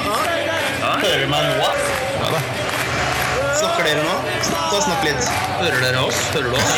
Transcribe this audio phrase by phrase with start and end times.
[0.00, 1.66] Hører du meg nå?
[2.20, 2.38] Ja da.
[3.60, 4.14] Snakker dere nå?
[4.48, 5.26] Ta snakk litt.
[5.58, 6.20] Hører dere oss?
[6.32, 6.70] Hører du oss?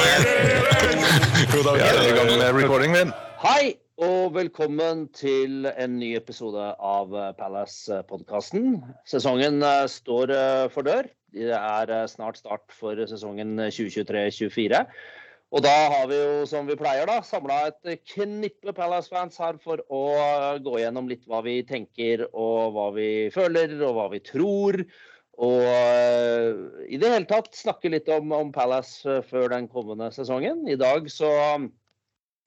[1.52, 3.12] Jo da, vi er i gang med recording min.
[3.44, 8.80] Hei, og velkommen til en ny episode av Palace-podkasten.
[9.06, 11.06] Sesongen eh, står eh, for dør.
[11.32, 14.82] Det er eh, snart start for sesongen 2023-2024.
[15.52, 19.82] Og da har vi jo, som vi pleier, da, samla et knippe Palace-fans her for
[19.92, 20.04] å
[20.64, 24.80] gå gjennom litt hva vi tenker, og hva vi føler, og hva vi tror.
[25.42, 30.64] Og uh, i det hele tatt snakke litt om, om Palace før den kommende sesongen.
[30.72, 31.28] I dag så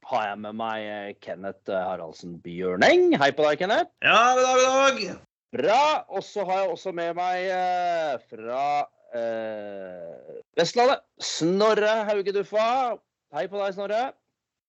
[0.10, 3.12] har jeg med meg Kenneth Haraldsen Bjørneng.
[3.22, 3.94] Hei på deg, Kenneth.
[4.06, 5.22] Ja, god dag, god dag.
[5.62, 5.82] Bra.
[6.10, 7.54] Og så har jeg også med meg
[8.34, 8.66] fra
[9.16, 12.68] uh, Vestlandet Snorre Hauge Duffa.
[13.36, 14.04] Hei på deg, Snorre.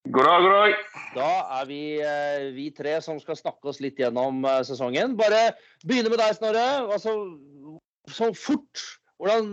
[0.07, 0.75] God dag, god dag.
[1.17, 5.17] Da er vi, eh, vi tre som skal snakke oss litt gjennom sesongen.
[5.19, 6.67] Bare begynne med deg, Snorre.
[6.95, 7.15] Altså,
[8.15, 8.85] sånn fort.
[9.19, 9.49] Hvordan,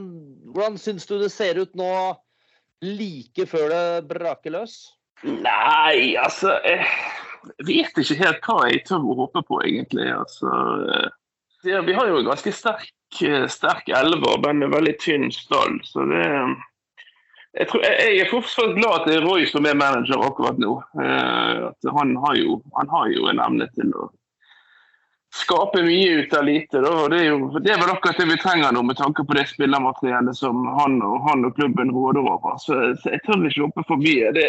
[0.53, 1.89] hvordan syns du det ser ut nå,
[2.83, 4.75] like før det braker løs?
[5.23, 10.09] Nei, altså Jeg vet ikke helt hva jeg tør å håpe på, egentlig.
[10.11, 10.51] Altså,
[11.63, 12.91] det, vi har jo en ganske sterk,
[13.49, 15.79] sterk elver, men en veldig tynn stall.
[15.87, 16.23] Så det
[17.53, 20.73] jeg, tror, jeg er fortsatt glad at det er Roy som er manager akkurat nå.
[21.69, 24.07] At han, har jo, han har jo en evne til å
[25.33, 26.81] skape mye ut av lite.
[26.81, 26.89] Da.
[27.03, 29.37] og det er, jo, det er vel akkurat det vi trenger nå, med tanke på
[29.37, 32.57] det spillermateriellet som han og, han og klubben råder over.
[32.61, 34.33] Så, så jeg tør ikke hoppe for mye.
[34.33, 34.45] Det,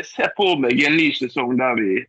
[0.00, 2.02] jeg ser på meg en ny sesong der vi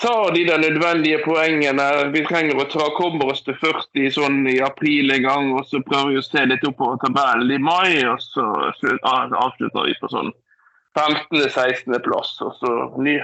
[0.00, 1.86] tar de der nødvendige poengene.
[2.14, 5.82] Vi trenger å ta, kommer oss til 40 sånn i april en gang, og så
[5.84, 10.32] prøver vi å se litt oppover tabellen i mai, og så avslutter vi på sånn
[10.98, 11.98] 15.-16.
[12.06, 12.34] plass.
[12.44, 13.18] Og så, ny,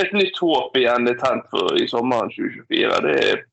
[0.00, 3.00] et nytt håp igjen er tent for i sommeren 2024.
[3.06, 3.44] Det er,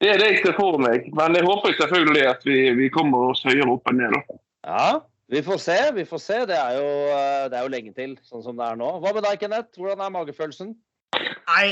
[0.00, 1.08] det er det jeg ser for meg.
[1.16, 4.16] Men jeg håper selvfølgelig at vi, vi kommer oss høyere opp enn ned.
[4.16, 4.40] Da.
[4.66, 4.90] Ja,
[5.30, 5.80] vi får se.
[5.94, 6.44] vi får se.
[6.50, 6.92] Det er, jo,
[7.52, 8.96] det er jo lenge til, sånn som det er nå.
[9.02, 9.76] Hva med deg, Kenneth?
[9.78, 10.74] Hvordan er magefølelsen?
[11.10, 11.66] Nei,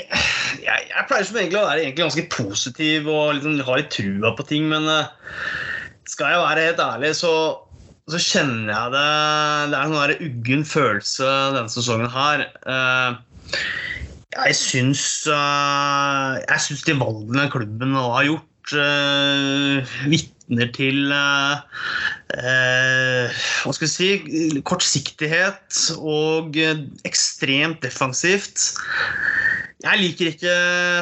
[0.64, 4.46] jeg, jeg pleier som egentlig å være ganske positiv og liksom, ha litt trua på
[4.48, 5.12] ting, men uh,
[6.10, 7.32] skal jeg være helt ærlig, så
[8.08, 9.08] så kjenner jeg det
[9.68, 12.46] Det er en sånn uggen følelse denne sesongen her.
[14.32, 18.72] Jeg syns Jeg syns de valgene klubben har gjort,
[20.08, 20.37] vitner
[20.74, 21.62] til hva
[23.74, 24.08] skal vi si
[24.64, 26.56] kortsiktighet og
[27.08, 28.72] ekstremt defensivt.
[29.84, 30.54] Jeg liker ikke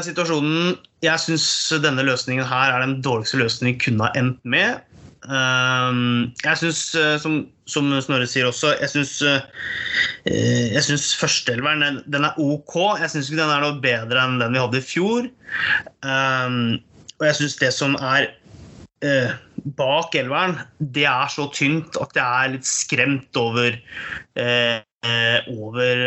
[0.05, 0.75] situasjonen.
[1.05, 1.47] Jeg syns
[1.85, 4.83] denne løsningen her er den dårligste løsningen vi kunne ha endt med.
[5.27, 6.81] Um, jeg syns,
[7.23, 12.77] som, som, Snorre sier også, jeg syns jeg førsteelveren den, den er OK.
[13.01, 15.27] Jeg syns ikke den er noe bedre enn den vi hadde i fjor.
[16.07, 16.77] Um,
[17.17, 18.29] og jeg syns det som er
[19.07, 19.37] uh,
[19.79, 23.75] bak elveren, det er så tynt at jeg er litt skremt over
[24.39, 24.83] eh,
[25.53, 26.01] over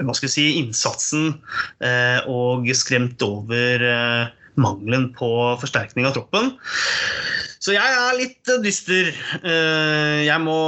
[0.00, 1.34] hva skal jeg si, innsatsen
[2.32, 3.84] og skremt over
[4.60, 5.28] mangelen på
[5.60, 6.54] forsterkning av troppen.
[7.60, 9.10] Så jeg er litt dyster.
[10.24, 10.60] Jeg må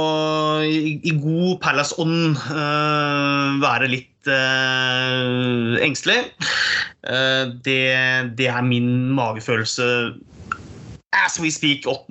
[0.69, 2.37] i god Palace-ånd
[3.63, 4.29] være litt
[5.81, 6.19] engstelig.
[7.65, 9.89] Det er min magefølelse
[11.13, 12.09] as we speak 8.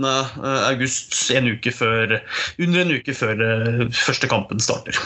[0.70, 2.18] august, en uke før,
[2.62, 3.46] under en uke før
[3.92, 4.98] første kampen starter.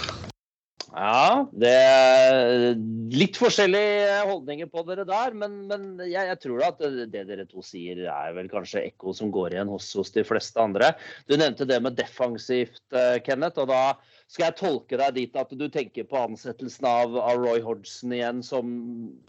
[0.97, 2.77] Ja, det er
[3.13, 5.35] litt forskjellige holdninger på dere der.
[5.37, 6.81] Men, men jeg, jeg, tror at
[7.13, 10.63] det dere to sier er vel kanskje ekko som går igjen hos, hos, de fleste
[10.63, 10.95] andre.
[11.29, 12.81] Du nevnte det med defensivt,
[13.27, 13.61] Kenneth.
[13.61, 13.83] og da
[14.27, 18.43] skal jeg tolke deg dit at du tenker på ansettelsen av, av Roy Hodgson igjen
[18.43, 18.69] som,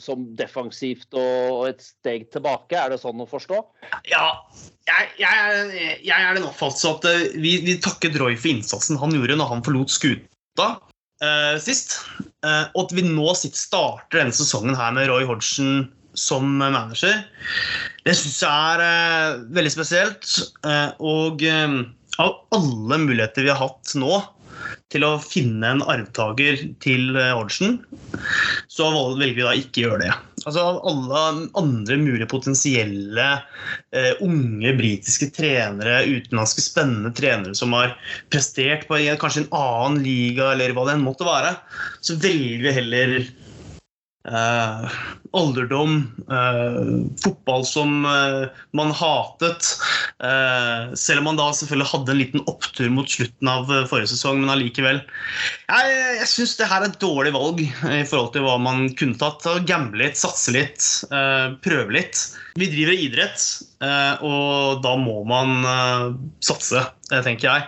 [0.01, 2.73] som defensivt og, og, et steg tilbake?
[2.79, 3.61] Er det sånn å forstå?
[4.09, 4.25] Ja,
[4.89, 9.37] jeg, jeg, jeg er den oppfattelse at vi, vi takket Roy for innsatsen han gjorde
[9.37, 10.71] når han forlot skuta
[11.21, 11.99] uh, sist.
[12.41, 17.19] Uh, og at vi nå sitter, starter denne sesongen her med Roy Hodgson som manager,
[18.07, 20.31] det syns jeg er uh, veldig spesielt.
[20.97, 21.45] og
[22.17, 24.15] av alle muligheter vi har hatt nå
[24.93, 27.77] til å finne en arvtaker til Hodgson,
[28.71, 28.89] så
[29.19, 30.15] velger vi da ikke å gjøre det.
[30.47, 31.21] Altså Alle
[31.59, 37.97] andre mulige potensielle uh, unge britiske trenere, utenlandske spennende trenere som har
[38.31, 41.57] prestert på kanskje en annen liga, eller hva det enn måtte være,
[41.99, 43.17] så velger vi heller
[44.27, 44.97] eh,
[45.37, 45.97] alderdom,
[46.31, 46.79] eh,
[47.23, 48.47] fotball som eh,
[48.77, 49.69] man hatet.
[50.23, 54.11] Eh, selv om man da selvfølgelig hadde en liten opptur mot slutten av eh, forrige
[54.13, 55.01] sesong, men allikevel.
[55.67, 59.19] Jeg, jeg syns det her er et dårlig valg i forhold til hva man kunne
[59.21, 59.41] tatt.
[59.45, 60.83] Ta- Gamble litt, satse litt,
[61.65, 62.21] prøve litt.
[62.57, 63.43] Vi driver idrett,
[64.25, 65.59] og da må man
[66.45, 66.81] satse,
[67.11, 67.67] tenker jeg.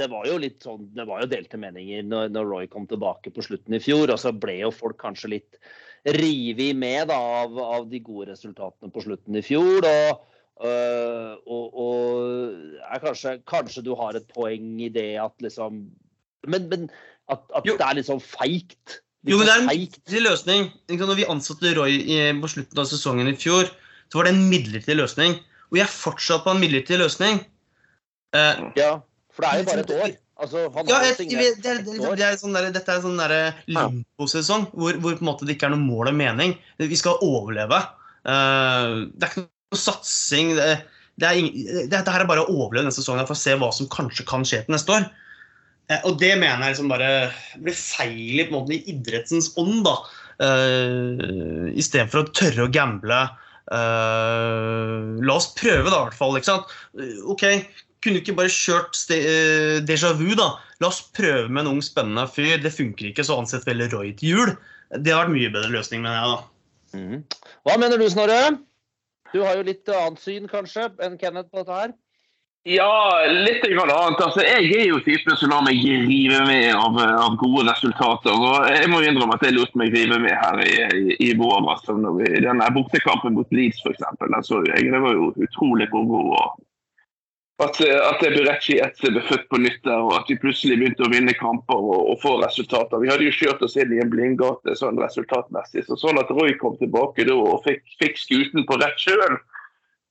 [0.00, 3.32] Det var jo litt sånn, det var jo delte meninger når, når Roy kom tilbake
[3.34, 4.08] på slutten i fjor.
[4.08, 5.60] Og så ble jo folk kanskje litt
[6.08, 9.84] revet med da, av, av de gode resultatene på slutten i fjor.
[9.84, 10.22] Og,
[10.64, 15.84] øh, og, og kanskje, kanskje du har et poeng i det at liksom
[16.48, 16.86] Men, men
[17.28, 19.02] at, at det er litt sånn feigt.
[19.28, 20.70] Jo, men det er sånn en midlertidig løsning.
[20.96, 23.68] Når vi ansatte Roy i, på slutten av sesongen i fjor,
[24.08, 25.36] så var det en midlertidig løsning.
[25.68, 27.42] Og jeg er fortsatt på en midlertidig løsning.
[28.32, 28.94] Uh, Ja,
[29.40, 30.12] for det er jo bare et år.
[30.40, 32.14] Altså, han ja, jeg, det er, det er, år.
[32.16, 33.34] det er sånn der, dette er sånn der
[33.68, 36.54] limbo-sesong hvor, hvor på en måte det ikke er noe mål og mening.
[36.80, 37.80] Vi skal overleve.
[38.24, 40.54] Uh, det er ikke noe satsing.
[40.56, 40.70] Det,
[41.20, 43.90] det, er dette her er bare å overleve denne sesongen for å se hva som
[43.92, 45.10] kanskje kan skje til neste år.
[45.90, 47.12] Eh, og det mener jeg liksom bare
[47.60, 49.84] blir feil i, på en måte, i idrettens ånd.
[49.88, 49.98] da.
[50.40, 53.24] Uh, Istedenfor å tørre å gamble.
[53.70, 56.36] Eh, la oss prøve, da, i hvert fall.
[56.38, 56.72] ikke sant?
[56.98, 57.44] Eh, ok,
[58.00, 60.54] kunne du ikke bare kjørt eh, déjà vu, da?
[60.80, 62.56] La oss prøve med en ung, spennende fyr.
[62.62, 64.54] Det funker ikke, så ansett vel Roy til jul.
[64.96, 67.00] Det har vært mye bedre løsning, mener jeg, da.
[67.00, 67.50] Mm.
[67.68, 68.40] Hva mener du, Snorre?
[69.30, 71.92] Du har jo litt annet syn, kanskje, enn Kenneth på dette her?
[72.68, 72.88] Ja,
[73.24, 74.18] litt annet.
[74.20, 78.34] Altså, jeg er jo typen som lar meg rive med av, av gode resultater.
[78.34, 81.62] og Jeg må innrømme at jeg lot meg rive med her i, i, i vår.
[81.72, 84.04] Altså, når vi, den bortekampen mot Leeds, f.eks.
[84.74, 84.90] Jeg.
[84.92, 86.34] Det var jo utrolig hvor god.
[86.36, 86.66] og
[87.60, 91.10] At, at Berecci Etze ble født på nytt der, og at vi plutselig begynte å
[91.12, 93.02] vinne kamper og, og få resultater.
[93.02, 95.84] Vi hadde jo kjørt oss inn i en blindgate sånn resultatmessig.
[95.84, 99.36] så Sånn at Roy kom tilbake da og fikk, fikk skuten på rett kjøl.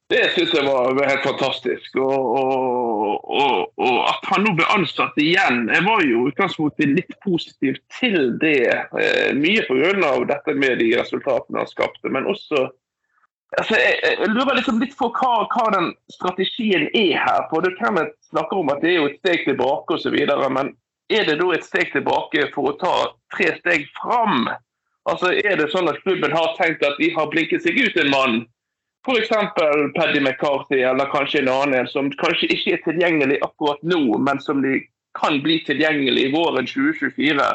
[0.09, 1.97] Det syns jeg var helt fantastisk.
[2.01, 2.29] Og,
[3.29, 8.31] og, og, at han nå ble ansatt igjen Jeg var jo utgangspunktet litt positiv til
[8.41, 8.65] det.
[8.97, 10.13] Eh, mye pga.
[10.33, 12.67] dette med de resultatene han skapte, men også
[13.57, 17.47] altså, jeg, jeg lurer liksom litt på hva, hva den strategien er her.
[17.51, 17.99] For det kan
[18.29, 20.17] snakke om at det er jo et steg tilbake osv.
[20.57, 20.73] Men
[21.09, 22.93] er det da et steg tilbake for å ta
[23.35, 24.49] tre steg fram?
[25.09, 28.13] Altså, Er det sånn at klubben har tenkt at de har blinket seg ut en
[28.13, 28.39] mann?
[29.07, 29.31] F.eks.
[29.95, 34.61] Paddy McCarthy eller kanskje en annen som kanskje ikke er tilgjengelig akkurat nå, men som
[34.61, 34.81] de
[35.17, 37.47] kan bli tilgjengelig i våren 2024.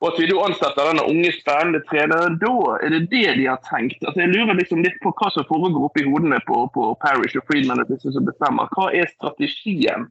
[0.00, 3.58] Og at vi da ansetter denne unge, spennende treneren da, er det det de har
[3.68, 3.98] tenkt?
[4.00, 7.44] Altså, jeg lurer liksom litt på hva som foregår oppi hodene på, på Parish og
[7.50, 8.70] Friedman og disse som bestemmer.
[8.72, 10.08] Hva er strategien?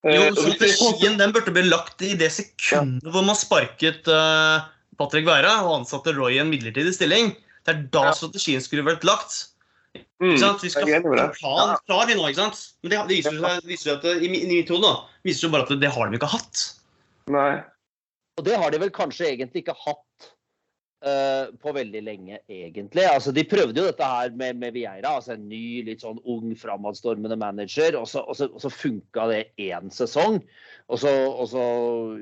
[0.00, 4.64] Jo, Eh, sånn- Strategien den burde bli lagt i det sekundet hvor man sparket uh,
[4.96, 7.34] Patrick Wæra og ansatte Roy i en midlertidig stilling.
[7.68, 8.12] Det er da Ja.
[8.16, 9.48] strategien skulle vært lagt.
[10.22, 10.38] Mm?
[10.62, 12.62] Vi skal ha en plan klar nå, ikke sant?
[12.82, 14.94] Men det, det viser seg, viser seg at i, i mitt hode
[15.28, 16.64] viser jo bare at det har de ikke hatt.
[17.28, 17.60] Nei.
[18.40, 20.30] Og det har de vel kanskje egentlig ikke hatt
[21.04, 23.04] uh, på veldig lenge, egentlig.
[23.04, 26.54] Altså, de prøvde jo dette her med, med Vieira, altså en ny, litt sånn ung,
[26.56, 27.98] framadstormende manager.
[28.00, 30.40] Og så, og så, og så funka det én sesong.
[30.90, 31.66] Og så, og så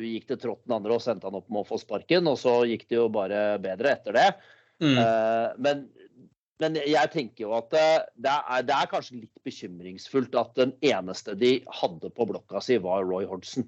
[0.03, 2.27] gikk det trått den andre, og sendte han opp med å få sparken.
[2.31, 4.29] Og så gikk det jo bare bedre etter det.
[4.83, 4.99] Mm.
[4.99, 5.87] Uh, men,
[6.63, 10.75] men jeg tenker jo at eh, det er, det er kanskje litt bekymringsfullt at den
[10.83, 13.67] eneste de hadde på blokka si, var Roy Hodgson.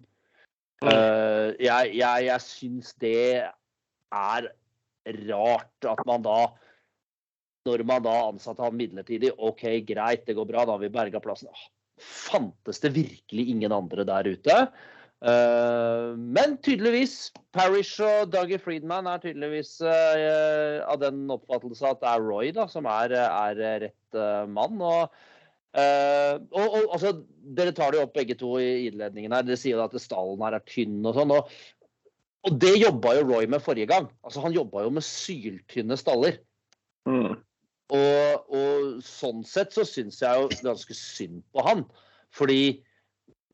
[0.80, 4.46] Eh, jeg jeg, jeg syns det er
[5.28, 6.38] rart at man da
[7.68, 11.20] Når man da ansatte han midlertidig, OK, greit, det går bra, da har vi berga
[11.20, 11.50] plassen.
[11.52, 11.66] Ah,
[12.00, 14.56] Fantes det virkelig ingen andre der ute?
[15.20, 22.08] Uh, men tydeligvis, Parish og Dougie Friedman er tydeligvis uh, av den oppfattelse at det
[22.08, 24.80] er Roy da, som er, er rett uh, mann.
[24.80, 25.12] og
[25.70, 27.12] Eh, og, og altså,
[27.50, 29.34] Dere tar det jo opp begge to i innledningen.
[29.34, 30.98] her, Dere sier jo at stallen her er tynn.
[31.04, 31.50] og sånn, og,
[32.46, 34.10] og det jobba jo Roy med forrige gang.
[34.26, 36.40] Altså Han jobba jo med syltynne staller.
[37.08, 37.38] Mm.
[37.90, 41.82] Og, og sånn sett så syns jeg jo ganske synd på han.
[42.34, 42.80] Fordi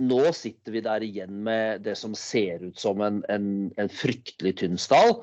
[0.05, 4.59] nå sitter vi der igjen med det som ser ut som en, en, en fryktelig
[4.61, 5.23] tynn stall.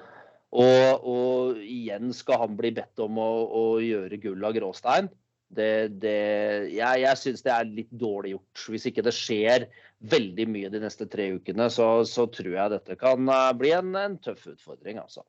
[0.53, 5.09] Og, og igjen skal han bli bedt om å, å gjøre gull av gråstein.
[5.55, 5.72] Det,
[6.03, 6.17] det,
[6.74, 8.67] jeg jeg syns det er litt dårlig gjort.
[8.74, 9.67] Hvis ikke det skjer
[10.12, 13.93] veldig mye de neste tre ukene, så, så tror jeg dette kan eh, bli en,
[14.00, 15.24] en tøff utfordring, altså.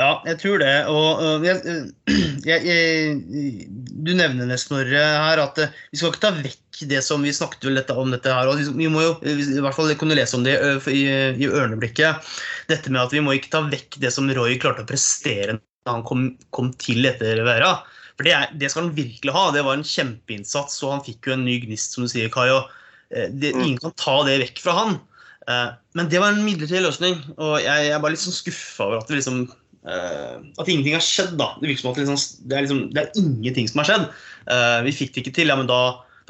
[0.00, 0.72] Ja, jeg tror det.
[0.88, 1.82] Og jeg,
[2.48, 7.02] jeg, jeg, du nevner det, Snorre, her, at eh, vi skal ikke ta vekk det
[7.04, 8.48] som vi snakket om dette her.
[8.48, 10.56] og Vi må jo, i hvert fall kunne lese om det
[10.90, 11.04] i,
[11.36, 12.32] i Ørneblikket.
[12.72, 15.96] Dette med at vi må ikke ta vekk det som Roy klarte å prestere da
[15.96, 17.74] han kom, kom til etter Vera.
[18.16, 19.46] For det, er, det skal han virkelig ha.
[19.54, 22.48] Det var en kjempeinnsats, og han fikk jo en ny gnist, som du sier, Kai.
[22.52, 22.68] og
[23.14, 25.00] eh, det, Ingen kan ta det vekk fra han.
[25.48, 28.88] Eh, Men det var en midlertidig løsning, og jeg, jeg er bare litt sånn skuffa
[28.88, 29.46] over at det liksom
[29.82, 31.32] Uh, at ingenting har skjedd.
[31.40, 31.56] da.
[31.58, 34.04] Det virker som at det, liksom, det, er liksom, det er ingenting som har skjedd.
[34.46, 35.80] Uh, vi fikk det ikke til, ja, men da,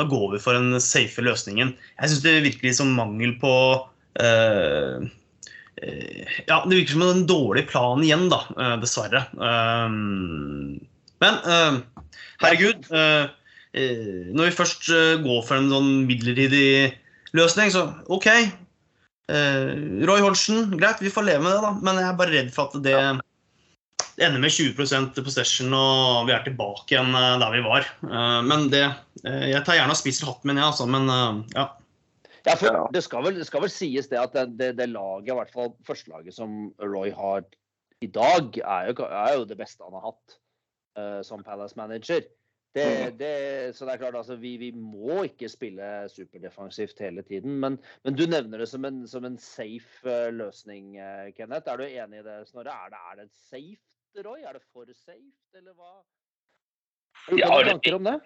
[0.00, 1.74] da går vi for den safe løsningen.
[1.98, 5.04] Jeg syns det virker som mangel på uh,
[5.82, 8.40] Ja, det virker som en dårlig plan igjen, da,
[8.80, 9.24] dessverre.
[9.34, 9.94] Eh,
[11.22, 11.78] men uh,
[12.42, 12.88] herregud.
[12.90, 13.30] eh,
[13.78, 14.90] eh, når vi først
[15.24, 16.92] går for en sånn midlertidig
[17.38, 18.28] løsning, så OK.
[19.32, 19.68] Eh,
[20.04, 21.70] Roy Holsen, greit, vi får leve med det, da.
[21.80, 22.96] Men jeg er bare redd for at det,
[24.18, 27.86] det ender med 20% possession, og vi er tilbake igjen der vi var.
[28.08, 28.82] Eh, men det
[29.22, 30.88] Jeg tar gjerne og spiser hatten min, jeg, altså.
[30.90, 31.08] Men
[31.54, 31.68] ja.
[32.42, 32.86] Ja, for Ja.
[32.90, 35.52] det skal, vel, det skal vel sies det at det, det, det laget, i hvert
[35.54, 37.44] fall førstelaget som Roy har
[38.02, 40.40] i dag, er jo, er jo det beste han har hatt
[40.98, 42.24] eh, som Palace-manager.
[42.72, 47.58] Det, det, så det er klart, altså, vi, vi må ikke spille superdefensivt hele tiden.
[47.60, 51.68] Men, men du nevner det som en, som en safe eh, løsning, eh, Kenneth.
[51.68, 52.72] Er du enig i det, Snorre?
[52.72, 54.40] Er det, er det safe, Roy?
[54.40, 55.98] Er det for safe, eller hva?
[57.26, 58.16] Har du Ja, noen tanker om det?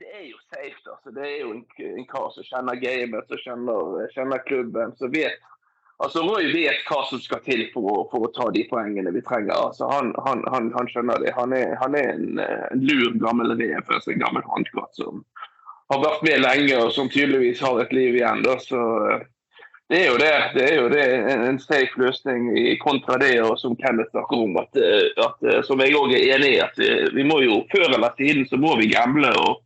[0.00, 0.80] Det er jo safe.
[0.94, 1.12] altså.
[1.14, 1.62] Det er jo en,
[2.00, 4.96] en kar som kjenner gamet, som kjenner, kjenner klubben.
[4.96, 5.36] som vet
[6.04, 9.22] Altså, Roy vet hva som skal til for å, for å ta de poengene vi
[9.24, 9.54] trenger.
[9.56, 11.32] Altså, han, han, han, han skjønner det.
[11.38, 15.24] Han er, er en, eh, en lur gammel altså en gammel håndkatt som
[15.88, 18.44] har vært med lenge og som tydeligvis har et liv igjen.
[18.44, 18.58] Da.
[18.60, 19.24] Så eh,
[19.88, 20.34] det er jo det.
[20.58, 24.60] Det er jo det, en, safe løsning i kontra det og som Kenneth snakker om,
[24.60, 26.76] at, eh, at, som jeg òg er enig i, at
[27.16, 29.32] vi må jo før eller siden så må vi gamble.
[29.46, 29.64] og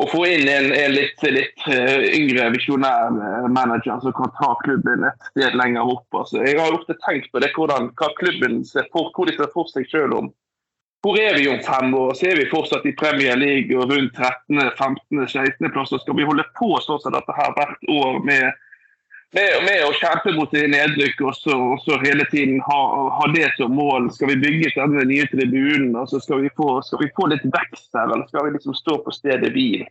[0.00, 4.54] å få inn en, en litt, litt eh, yngre, visjonær eh, manager som kan ta
[4.64, 6.06] klubben et sted lenger opp.
[6.22, 9.50] Altså, jeg har ofte tenkt på det, hvordan, hva klubben ser for, hvor de ser
[9.52, 10.30] for seg selv om.
[11.04, 12.12] Hvor er vi om fem år?
[12.16, 15.70] Så er vi fortsatt i Premier League og rundt 13., 15., 16.
[15.72, 15.94] plass?
[15.96, 18.66] Skal vi holde på sånn som dette her hvert år med,
[19.36, 22.80] med, med å kjempe mot nedrykk og så, hele tiden ha,
[23.18, 24.10] ha det som mål?
[24.14, 25.94] Skal vi bygge denne nye tribunen?
[25.94, 28.98] Altså, skal, vi få, skal vi få litt vekst her, eller skal vi liksom stå
[29.04, 29.86] på stedet hvil?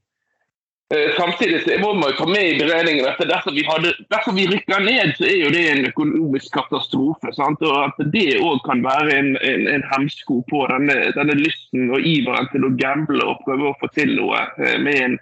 [0.93, 4.47] Eh, Samtidig så må man ta med i beregningen at dersom vi, hadde, dersom vi
[4.49, 7.29] rykker ned, så er jo det en økonomisk katastrofe.
[7.37, 7.61] Sant?
[7.61, 12.01] Og at det òg kan være en, en, en hemsko på denne, denne lysten og
[12.01, 15.19] iveren til å gamble og prøve å få til noe eh, med en,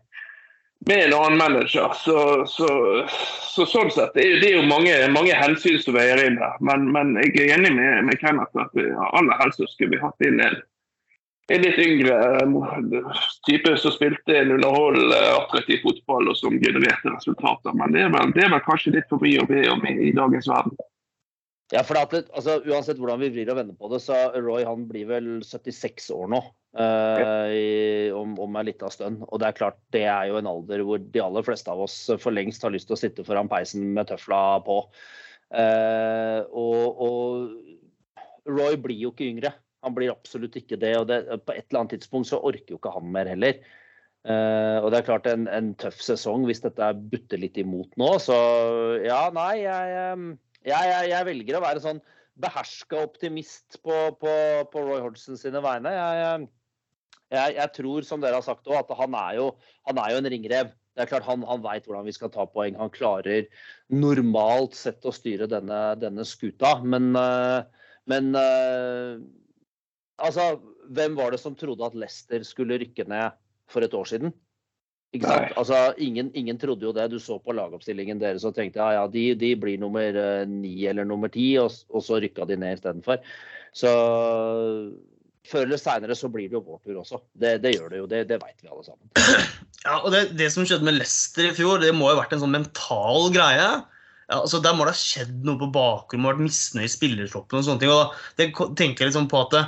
[0.88, 1.92] med en annen manager.
[2.00, 2.18] Så,
[2.48, 2.70] så,
[3.54, 6.56] så sånn sett det er det er jo mange, mange hensyn som veier inn her.
[6.64, 10.28] Men, men jeg er enig med, med Kenneth at vi aller helst skulle vi hatt
[10.28, 10.60] inn en
[11.48, 17.76] en litt yngre eh, type som spilte en underholdende, attraktiv fotball og som genererte resultater.
[17.78, 19.96] Men det er vel, det er vel kanskje litt for mye å be om i,
[20.10, 20.76] i dagens verden.
[21.74, 24.86] Ja, for det, altså, Uansett hvordan vi vrir og vender på det, så Roy han
[24.88, 26.40] blir vel 76 år nå.
[26.80, 29.24] eh, i, om, om en liten stund.
[29.28, 31.98] Og det er klart, det er jo en alder hvor de aller fleste av oss
[32.22, 34.84] for lengst har lyst til å sitte foran peisen med tøfla på.
[35.48, 39.52] Uh, og, og Roy blir jo ikke yngre.
[39.86, 40.94] Han blir absolutt ikke det.
[41.02, 43.60] Og det, på et eller annet tidspunkt så orker jo ikke han mer heller.
[44.28, 48.10] Uh, og det er klart en, en tøff sesong hvis dette butter litt imot nå.
[48.24, 48.36] Så
[49.06, 50.26] ja, nei, jeg, eh,
[50.68, 52.02] jeg, jeg, jeg velger å være sånn
[52.38, 54.34] beherska optimist på, på,
[54.72, 55.94] på Roy Hodgson sine vegne.
[57.28, 59.48] Jeg, jeg, tror, som dere har sagt òg, at han er, jo,
[59.90, 60.76] han er jo en ringrev.
[60.98, 62.78] Det er klart Han, han veit hvordan vi skal ta poeng.
[62.80, 63.46] Han klarer
[63.94, 66.78] normalt sett å styre denne, denne skuta.
[66.82, 69.20] Men, eh, men eh,
[70.18, 70.50] altså,
[70.90, 73.38] hvem var det som trodde at Leicester skulle rykke ned
[73.70, 74.34] for et år siden?
[75.18, 75.54] Ikke sant?
[75.60, 77.10] Altså, ingen, ingen trodde jo det.
[77.12, 80.80] Du så på lagoppstillingen deres og tenkte ja, ja, de, de blir nummer eh, ni
[80.90, 83.22] eller nummer ti, og, og så rykka de ned istedenfor.
[83.76, 83.92] Så
[85.48, 87.22] før eller seinere så blir det jo vår tur også.
[87.40, 89.08] Det, det gjør det jo, det, det veit vi alle sammen.
[89.88, 92.34] Ja, og det, det som skjedde med Leicester i fjor, det må jo ha vært
[92.36, 93.68] en sånn mental greie.
[94.28, 97.64] Ja, altså Der må det ha skjedd noe på bakrommet, vært misnøye i spillertroppen og
[97.64, 97.94] sånne ting.
[97.94, 99.62] og Det tenker jeg liksom på at det,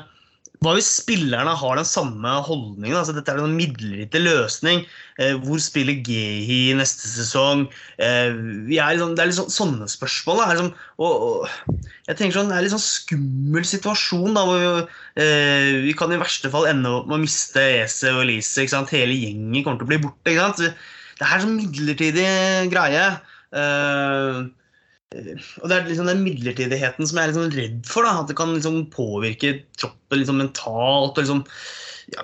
[0.60, 2.98] Hva hvis spillerne har den samme holdningen?
[3.00, 4.82] altså Dette er en midlertidig løsning.
[5.16, 7.64] Eh, hvor spiller Gehi neste sesong?
[7.96, 8.36] Eh,
[8.76, 10.42] er liksom, det er sånn, sånne spørsmål.
[10.42, 10.50] Da.
[10.52, 14.36] Liksom, og, og, jeg tenker sånn, Det er en litt sånn skummel situasjon.
[14.36, 18.12] da, hvor vi, eh, vi kan i verste fall ende opp med å miste Ese
[18.12, 18.60] og Elise.
[18.60, 18.92] ikke sant?
[18.92, 20.28] Hele gjengen kommer til å bli borte.
[20.28, 20.84] ikke sant?
[21.20, 22.30] Det er en sånn midlertidig
[22.76, 23.08] greie.
[23.56, 24.44] Eh,
[25.10, 28.06] og det er liksom den midlertidigheten som jeg er liksom redd for.
[28.06, 31.18] da, At det kan liksom påvirke troppen liksom mentalt.
[31.18, 31.42] og liksom
[32.14, 32.22] ja,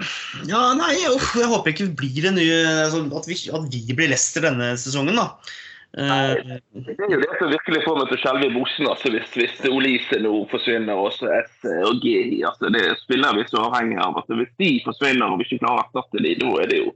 [0.49, 2.45] ja nei, uff, jeg håper ikke blir en ny
[2.85, 5.27] altså, at, vi, at vi blir Leicester denne sesongen, da.
[5.95, 9.07] Nei, det er jo det som virkelig får meg til å skjelve i bussen altså,
[9.13, 11.53] hvis, hvis Olise nå forsvinner, og så S
[11.87, 12.05] og G.
[12.45, 14.13] Altså, det spiller vi så avhengig av.
[14.19, 16.89] Altså, hvis de forsvinner og vi ikke klarer å erstatte dem, da er det jo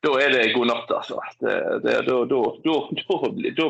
[0.00, 1.16] da er det god natt, altså.
[1.44, 1.52] Da,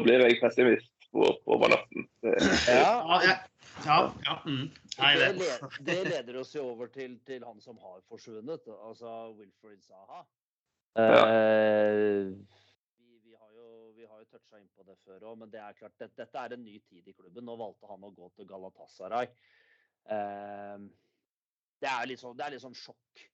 [0.04, 2.08] blir jeg pessimist over natten.
[2.20, 3.36] Ja, ja,
[3.84, 4.42] ja, ja.
[4.46, 4.70] Mm.
[4.98, 5.32] Nei, det.
[5.38, 10.22] Det, det, leder oss jo over til, til, han som har forsvunnet, altså Wilfred Saha.
[10.98, 12.34] Uh,
[13.22, 15.76] vi, har jo, vi har jo toucha inn på det før òg, men det er
[15.78, 17.46] klart, det, dette er en ny tid i klubben.
[17.46, 19.30] Nå valgte han å gå til Galatasaray.
[20.10, 20.90] Uh,
[21.80, 23.24] det, er litt sånn, det er litt sånn sjokk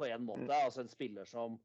[0.00, 0.50] på en måte.
[0.56, 1.60] Altså en spiller som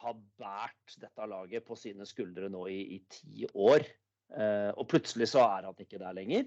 [0.00, 3.84] har båret dette laget på sine skuldre nå i, i ti år.
[4.30, 6.44] Uh, og plutselig så er han ikke der lenger.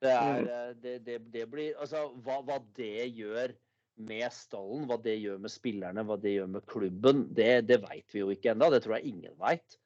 [0.00, 3.52] Det, er, uh, det, det, det blir Altså, hva, hva, det gjør
[4.00, 8.14] med stallen, hva det gjør med spillerne, hva det gjør med klubben, det, det veit
[8.14, 8.70] vi jo ikke ennå.
[8.72, 9.76] Det tror jeg ingen veit.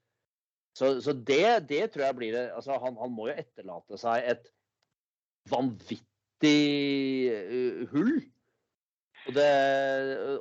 [0.79, 4.49] Så, så det, tror jeg blir altså han, han, må jo etterlate seg et
[5.51, 6.55] vanvittig
[7.35, 8.15] uh, hull.
[9.25, 9.51] Og det,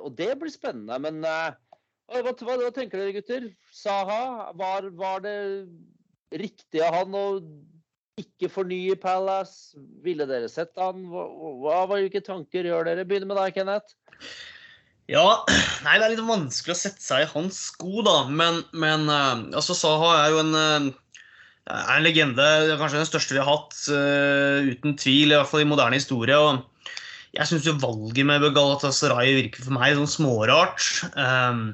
[0.04, 1.00] og det, blir spennende.
[1.02, 3.50] Men hva, hva, hva, tenker dere, gutter?
[3.74, 5.34] Saha, var, var det
[6.40, 7.26] riktig av han å
[8.20, 9.78] ikke fornye Palace?
[10.04, 11.06] Ville dere sett han?
[11.10, 11.28] Hva,
[11.62, 13.06] hva, hvilke tanker gjør dere?
[13.08, 13.96] Begynner med deg, Kenneth.
[15.10, 15.44] Ja,
[15.84, 18.18] nei, det er litt vanskelig å sette seg i hans sko, da.
[18.30, 21.24] Men, men uh, altså, Saha er jo en, uh,
[21.74, 22.48] er en legende.
[22.80, 25.34] Kanskje den største vi har hatt, uh, uten tvil.
[25.34, 26.38] I hvert fall i moderne historie.
[26.38, 26.70] og
[27.34, 30.84] jeg syns valget med Galatasaray virker for meg sånn smårart.
[31.18, 31.72] Um,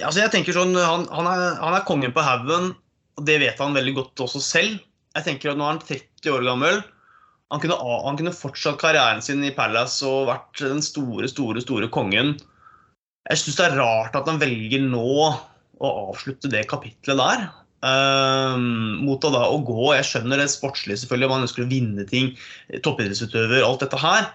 [0.00, 2.72] altså jeg tenker sånn, han, han, er, han er kongen på haugen.
[3.18, 4.82] Og det vet han veldig godt også selv.
[5.14, 6.82] Jeg tenker at Nå er han 30 år gammel.
[7.52, 11.90] Han kunne, han kunne fortsatt karrieren sin i Palace og vært den store, store, store
[11.92, 12.34] kongen.
[13.28, 15.04] Jeg syns det er rart at han velger nå
[15.84, 17.44] å avslutte det kapitlet der.
[17.84, 21.70] Um, mot å, da, å gå Jeg skjønner det sportslige, selvfølgelig, om han ønsker å
[21.70, 22.32] vinne ting.
[22.84, 24.30] Toppidrettsutøver, alt dette her.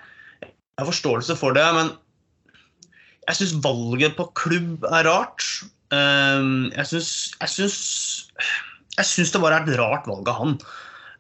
[0.45, 1.91] Jeg har forståelse for det, men
[3.27, 5.43] jeg syns valget på klubb er rart.
[5.91, 6.87] Um, jeg
[7.49, 7.79] syns
[8.99, 10.53] jeg syns det bare er et rart valg av han,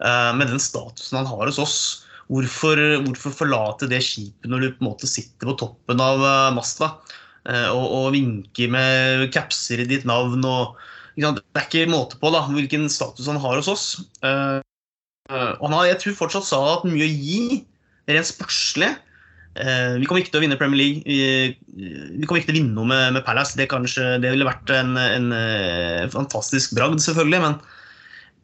[0.03, 1.79] uh, med den statusen han har hos oss.
[2.29, 6.53] Hvorfor, hvorfor, forlate det skipet når du på en måte sitter på toppen av uh,
[6.53, 6.91] masta
[7.49, 10.45] uh, og, og, vinker med capser i ditt navn?
[10.45, 10.77] Og,
[11.19, 11.27] det
[11.57, 13.85] er ikke måte på da, hvilken status han har hos oss.
[14.23, 17.57] og han har, jeg tror fortsatt sa at mye å gi,
[18.07, 18.87] rent sportslig.
[19.99, 21.03] vi kommer ikke til å vinne Premier League.
[21.03, 23.57] Vi, kommer ikke til å vinne noe med, med Palace.
[23.59, 25.27] Det, kanskje, det ville vært en, en
[26.13, 27.43] fantastisk bragd, selvfølgelig.
[27.49, 27.59] men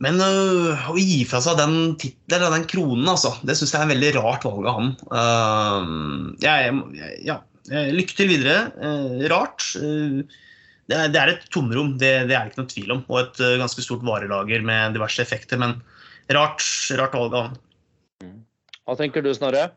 [0.04, 3.86] men øh, å gi fra seg den tittelen, den kronen, altså, det syns jeg er
[3.88, 4.90] en veldig rart valg av han.
[5.08, 6.74] Uh, jeg,
[7.24, 7.38] ja,
[7.96, 8.58] lykke til videre.
[8.76, 9.64] Uh, rart.
[9.80, 10.26] Uh,
[10.92, 13.06] det, er, det, er, et tomrom, det, det, er det ikke noe tvil om.
[13.08, 15.62] Og et ganske stort varelager med diverse effekter.
[15.64, 15.80] Men
[16.36, 16.66] rart,
[17.00, 17.58] rart valg av han.
[18.86, 19.70] Hva tenker du, Snorre?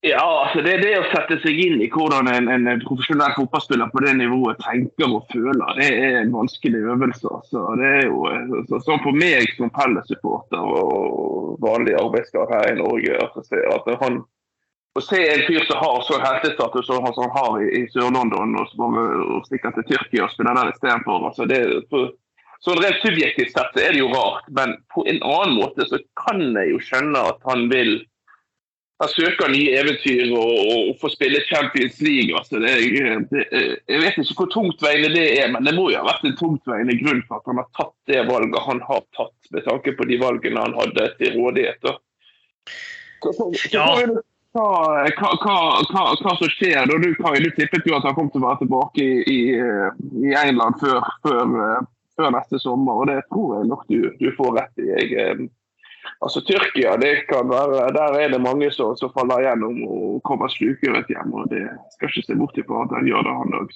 [0.00, 4.02] Ja, altså det, det å sette seg inn i hvordan en, en, profesjonell fotballspiller på
[4.04, 7.26] det nivået tenker og føler, det er en vanskelig øvelse.
[7.26, 7.64] Altså.
[7.80, 8.20] Det er jo,
[8.68, 14.20] så, så For meg som Pelle-supporter og vanlig arbeidskar her i Norge altså, at han,
[14.94, 18.70] Å se en fyr som har så heltestatus som han har i, i Sør-London, og
[18.70, 21.60] så og stikker til Tyrkia og spiller der istedenfor altså det,
[22.62, 26.40] så Rent subjektivt sett er det jo rart, men på en annen måte så kan
[26.42, 28.00] jeg jo skjønne at han vil
[28.98, 32.34] han søker nye eventyr og, og, får spille Champions League.
[32.34, 32.72] Altså det,
[33.30, 33.44] det,
[33.86, 36.96] jeg vet ikke hvor tungtveiende det er, men det må jo ha vært en tungtveiende
[36.98, 40.18] grunn for at han har tatt det valget han har tatt, med tanke på de
[40.18, 41.92] valgene han hadde til rådighet.
[43.22, 43.84] Så, så, så,
[44.58, 44.66] hva,
[45.14, 45.60] hva,
[45.92, 46.98] hva, hva, som skjer da?
[46.98, 49.38] Du, Kai, du tippet jo at han kom til å være tilbake i, i,
[50.26, 51.54] i England før, før,
[52.18, 54.88] før, neste sommer, og det tror jeg nok du, du får rett i.
[55.14, 55.48] Jeg,
[56.24, 60.50] Altså Tyrkia, det kan være, der er det mange som, som faller gjennom og kommer
[60.52, 61.34] slukøret hjem.
[61.34, 63.74] og Det skal ikke se bort ifra at han gjør det, han òg.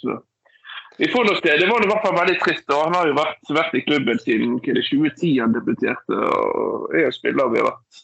[1.01, 1.61] Vi får noe sted.
[1.61, 2.66] Det var i hvert fall veldig trist.
[2.68, 6.18] og Han har jo vært, vært i klubben siden 2010 han debuterte.
[6.18, 8.03] og er en spiller vi har vært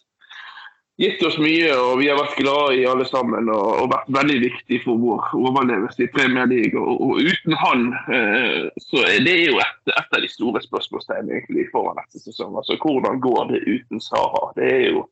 [0.98, 3.50] gitt oss mye, og vi har vært glade i alle sammen.
[3.54, 6.78] Og, og vært veldig viktig for vår overlevelse i Premier League.
[6.78, 7.84] Og, og uten han
[8.14, 12.56] eh, så er det jo et, et av de store spørsmålstegnene egentlig foran neste sesong.
[12.58, 14.50] Altså Hvordan går det uten Sara?
[14.58, 15.06] Det er jo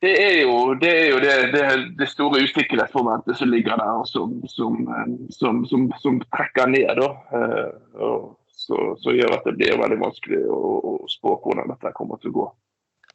[0.00, 1.64] det er jo det, er jo det, det,
[1.98, 4.78] det store usikkerhetsmomentet som ligger der, og som, som,
[5.36, 6.94] som, som trekker ned.
[6.98, 7.10] Da.
[7.38, 7.72] Eh,
[8.02, 12.18] og Så, så gjør at det blir veldig vanskelig å, å spå hvordan dette kommer
[12.20, 12.42] til å gå.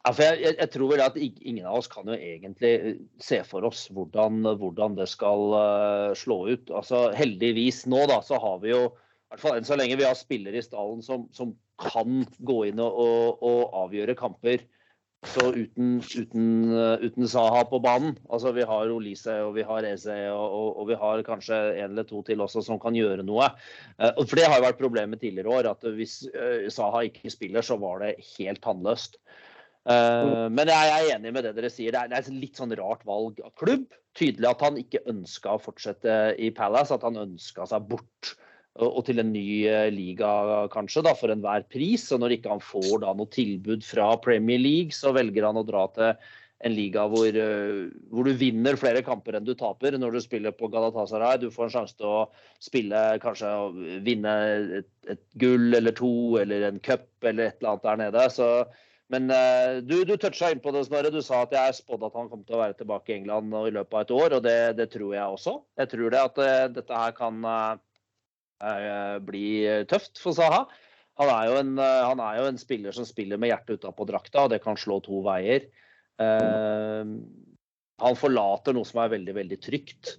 [0.05, 3.39] Ja, jeg, jeg, jeg, tror vel at ingen av oss kan jo egentlig eh, se
[3.47, 6.69] for oss hvordan, hvordan det skal uh, slå ut.
[6.69, 10.05] Altså Heldigvis nå da, så har vi jo, i hvert fall enn så lenge vi
[10.05, 14.67] har spillere i stallen som, som kan gå inn og, og, og avgjøre kamper
[15.25, 18.13] så uten, uten, uh, uten, Saha på banen.
[18.29, 21.95] Altså Vi har Olise og vi har Eze og, og, og, vi har kanskje en
[21.95, 23.49] eller to til også som kan gjøre noe.
[23.97, 25.71] For Det har jo vært problemet tidligere år.
[25.73, 26.19] at Hvis
[26.77, 29.17] Saha ikke spiller, så var det helt tannløst.
[29.85, 31.93] Uh, men jeg er enig med det dere sier.
[31.93, 33.85] Det er, et litt sånn rart valg av klubb.
[34.17, 38.31] Tydelig at han ikke ønska å fortsette i Palace, at han ønska seg bort
[38.81, 40.31] og, til en ny uh, liga
[40.73, 42.07] kanskje, da, for enhver pris.
[42.15, 45.67] Og når ikke han får da noe tilbud fra Premier League, så velger han å
[45.67, 46.15] dra til
[46.65, 50.55] en liga hvor, uh, hvor, du vinner flere kamper enn du taper når du spiller
[50.57, 51.43] på Galatasaray.
[51.43, 52.25] Du får en sjanse til å
[52.63, 53.53] spille, kanskje
[54.07, 54.33] vinne
[54.81, 58.27] et, et gull eller to, eller en cup eller et eller annet der nede.
[58.33, 58.49] Så
[59.13, 61.11] men uh, du, du toucha inn det, Snorre.
[61.13, 63.73] Du sa at jeg spådde at han kom til å være tilbake i England i
[63.75, 65.53] løpet av et år, og det, det tror jeg også.
[65.81, 69.47] Jeg tror det at uh, dette her kan uh, bli
[69.91, 70.65] tøft for Saha.
[71.21, 74.49] Han er, en, han er, jo en, spiller som spiller med hjertet utapå drakta, og
[74.51, 75.69] det kan slå to veier.
[76.19, 80.17] han forlater noe som er veldig, veldig trygt.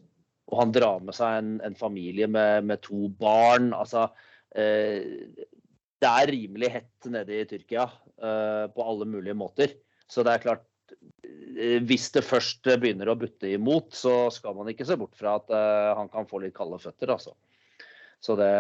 [0.49, 3.75] Og han drar med seg en, en familie med, med, to barn.
[3.77, 4.07] Altså,
[6.03, 9.77] det er rimelig hett nede i Tyrkia uh, på alle mulige måter.
[10.11, 14.69] Så det er klart uh, Hvis det først begynner å butte imot, så skal man
[14.73, 17.37] ikke se bort fra at uh, han kan få litt kalde føtter, altså.
[18.21, 18.53] Så det...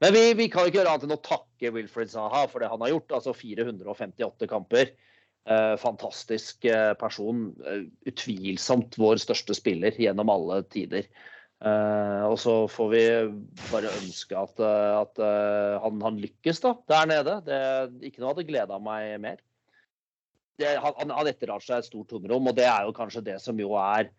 [0.00, 2.80] Men vi, vi kan ikke gjøre annet enn å takke Wilfred Zaha for det han
[2.84, 3.16] har gjort.
[3.18, 4.92] Altså 458 kamper.
[5.82, 6.68] fantastisk
[7.00, 7.48] person.
[8.06, 11.10] utvilsomt vår største spiller gjennom alle tider.
[11.62, 13.02] Uh, og så får vi
[13.70, 17.36] bare ønske at, uh, at uh, han, han, lykkes da, der nede.
[17.46, 17.58] Det,
[18.08, 19.38] ikke noe hadde gleda meg mer.
[20.58, 23.62] Det, han, han etterlater seg et stort tomrom, og det er jo kanskje det som
[23.62, 24.10] jo er,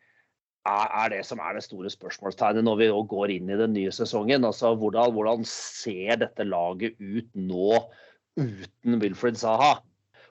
[0.64, 3.92] er, er det som er det store spørsmålstegnet når vi går inn i den nye
[3.92, 4.48] sesongen.
[4.48, 7.82] Altså, hvordan, hvordan ser dette laget ut nå
[8.40, 9.82] uten Wilfred Saha?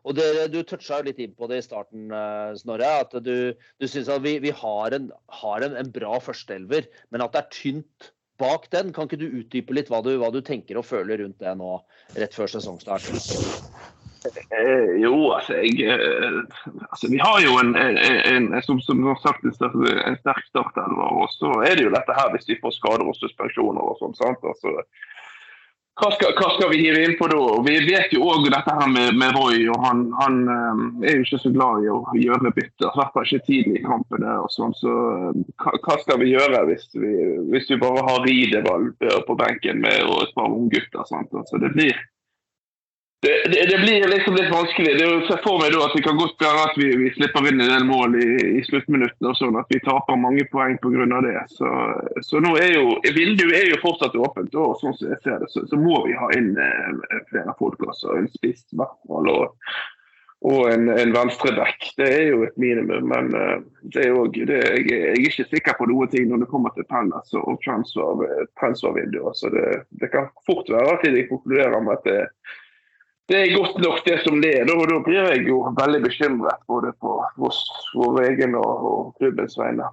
[0.03, 2.91] Og det, Du toucha litt inn på det i starten, eh, Snorre.
[3.05, 5.11] At du, du syns at vi, vi har, en,
[5.43, 8.13] har en, en, bra førsteelver, men at det er tynt
[8.43, 8.93] bak den.
[8.95, 11.77] Kan ikke du utdype litt hva du, hva du tenker og føler rundt det nå,
[12.19, 13.11] rett før sesongstart?
[14.23, 16.37] Eh, jo, altså, jeg, eh,
[16.91, 21.15] altså Vi har jo en, en, en som, som sagt, en sterk startelver.
[21.23, 24.19] Og så er det jo dette her hvis vi får skader og suspensjoner og sånn.
[24.19, 24.47] sant?
[24.47, 24.83] Altså,
[26.01, 27.39] hva skal, hva skal, vi hive inn på da?
[27.67, 29.67] Vi vet jo òg dette her med, med Roy.
[29.69, 32.89] og Han, han um, er jo ikke så glad i å gjøre bytter.
[32.89, 34.39] I hvert fall ikke tidlig i kampene.
[34.41, 34.95] og sånn, så
[35.61, 37.13] hva, hva, skal vi gjøre hvis vi,
[37.53, 41.05] hvis vi bare har Ridevalg på benken med og et par unggutter?
[41.05, 42.01] Altså, det blir
[43.23, 44.99] det, det, blir liksom litt vanskelig.
[44.99, 47.71] Det ser for meg at det kan godt være at vi, vi slipper inn en
[47.71, 51.21] del mål i, i sluttminuttene, og sånn at vi taper mange poeng pga.
[51.23, 51.45] det.
[51.55, 51.71] Så,
[52.27, 55.53] så, nå er jo vinduet er jo fortsatt åpent, og sånn som jeg ser det,
[55.55, 59.55] så, så må vi ha inn eh, flere altså En spiss i hvert og,
[60.43, 61.93] og en, en venstreback.
[62.01, 63.07] Det er jo et minimum.
[63.13, 63.55] Men eh,
[63.95, 66.75] det er også, det, jeg, jeg, er ikke sikker på noen ting når det kommer
[66.75, 68.27] til Pellas og transfer,
[68.59, 69.31] transfervinduer.
[69.39, 69.69] Så det,
[70.03, 72.19] det, kan fort være at de konkluderer med at det
[73.31, 74.71] det er godt nok det som det er.
[74.75, 79.91] Og da blir jeg jo veldig bekymret både på vår egen og, og klubbens vegne.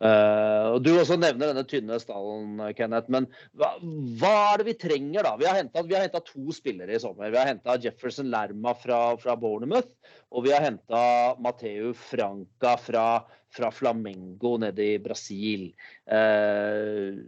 [0.00, 3.10] Uh, og Du også nevner denne tynne stallen, Kenneth.
[3.12, 3.26] Men
[3.58, 3.74] hva,
[4.20, 5.34] hva er det vi trenger, da?
[5.40, 7.32] Vi har henta to spillere i sommer.
[7.32, 9.92] Vi har henta Jefferson Lerma fra, fra, Bournemouth.
[10.32, 11.02] Og vi har henta
[11.42, 13.06] Mateu Franca fra,
[13.52, 15.68] fra, Flamengo nede i Brasil.
[16.08, 17.20] Uh,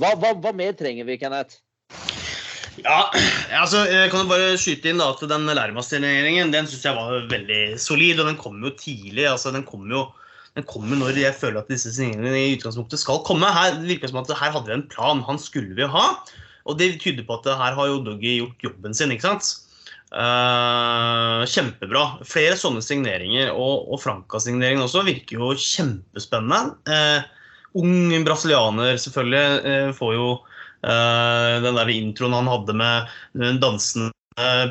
[0.00, 1.60] hva, hva, hva mer trenger vi, Kenneth?
[2.82, 3.06] Ja,
[3.54, 7.26] altså, jeg kan jo bare skyte inn da, at den Lermas-signeringen den synes jeg var
[7.30, 8.20] veldig solid.
[8.20, 9.26] Og den kom jo tidlig.
[9.30, 10.08] altså Den kom jo,
[10.58, 13.50] den kom jo når jeg føler at disse signeringene i utgangspunktet skal komme.
[13.54, 15.22] Her virker det som at her hadde vi en plan.
[15.28, 16.06] Han skulle vi ha.
[16.64, 19.12] Og det tyder på at her har jo Doggy gjort jobben sin.
[19.14, 19.52] ikke sant?
[20.14, 22.04] Uh, kjempebra.
[22.26, 23.52] Flere sånne signeringer.
[23.54, 26.74] Og, og Franca-signeringen også virker jo kjempespennende.
[26.90, 27.30] Uh,
[27.78, 30.26] ung brasilianer selvfølgelig uh, får jo
[30.84, 34.12] den der introen han hadde med dansende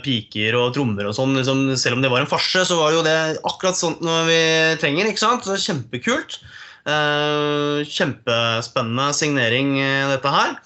[0.04, 2.97] piker og trommer og sånn, liksom, selv om det var en farse, så var det
[2.97, 4.41] jo det akkurat sånt noe vi
[4.82, 5.08] trenger.
[5.10, 5.47] ikke sant?
[5.47, 6.38] Så kjempekult.
[6.84, 9.78] Uh, kjempespennende signering,
[10.12, 10.58] dette her.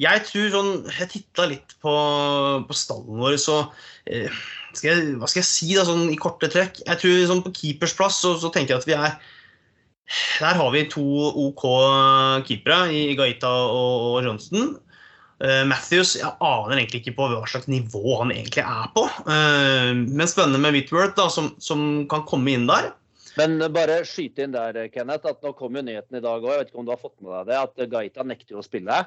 [0.00, 1.92] Jeg tror sånn Jeg titta litt på,
[2.66, 3.58] på, stallen vår, så
[4.06, 6.80] skal jeg, Hva skal jeg si, da, sånn i korte trekk?
[6.86, 9.18] Jeg tror sånn På keepers plass så, så tenker jeg at vi er
[10.40, 11.02] der har vi to
[11.46, 11.66] OK
[12.48, 14.72] keepere i Gaita og, Johnston.
[15.40, 19.06] Eh, Matthews jeg aner egentlig ikke på hva slags nivå han egentlig er på.
[19.24, 22.90] Eh, men spennende med Whitworth, da, som, som kan komme inn der.
[23.38, 26.64] Men bare skyte inn der, Kenneth, at nå kom jo nyheten i dag òg, jeg
[26.64, 29.00] vet ikke om du har fått med deg det, at Gaita nekter å spille.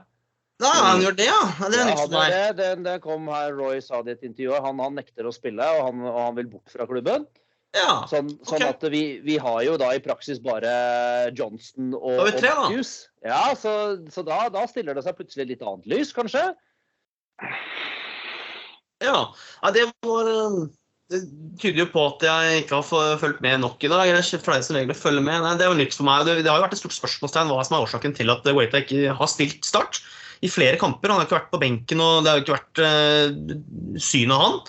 [0.63, 1.39] Ja, han gjør det, ja.
[1.69, 2.43] det Ja, han det.
[2.57, 4.55] Det, det kom her, Roy sa det i et intervju.
[4.63, 7.27] Han, han nekter å spille, og han, og han vil bort fra klubben.
[7.73, 8.03] Ja.
[8.09, 8.69] Sånn, sånn okay.
[8.69, 10.69] at vi, vi har jo da i praksis bare
[11.33, 12.67] Johnston og, Da tre, og da.
[12.67, 12.91] Matthews.
[13.25, 13.73] Ja, så,
[14.13, 16.43] så da, da stiller det seg plutselig litt annet lys, kanskje?
[19.01, 19.17] Ja,
[19.57, 20.59] ja det var eh,
[21.09, 21.23] Det
[21.63, 24.05] tyder jo på at jeg ikke har fulgt med nok i dag.
[24.11, 25.41] Jeg pleier som regel å følge med.
[25.41, 26.27] Nei, det er jo nytt for meg.
[26.29, 28.83] Det, det har jo vært et stort spørsmålstegn hva som er årsaken til at Waita
[28.85, 30.03] ikke har stilt start
[30.45, 31.09] i flere kamper.
[31.09, 34.45] Han har ikke vært på benken, og det har jo ikke vært uh, synet av
[34.45, 34.61] han.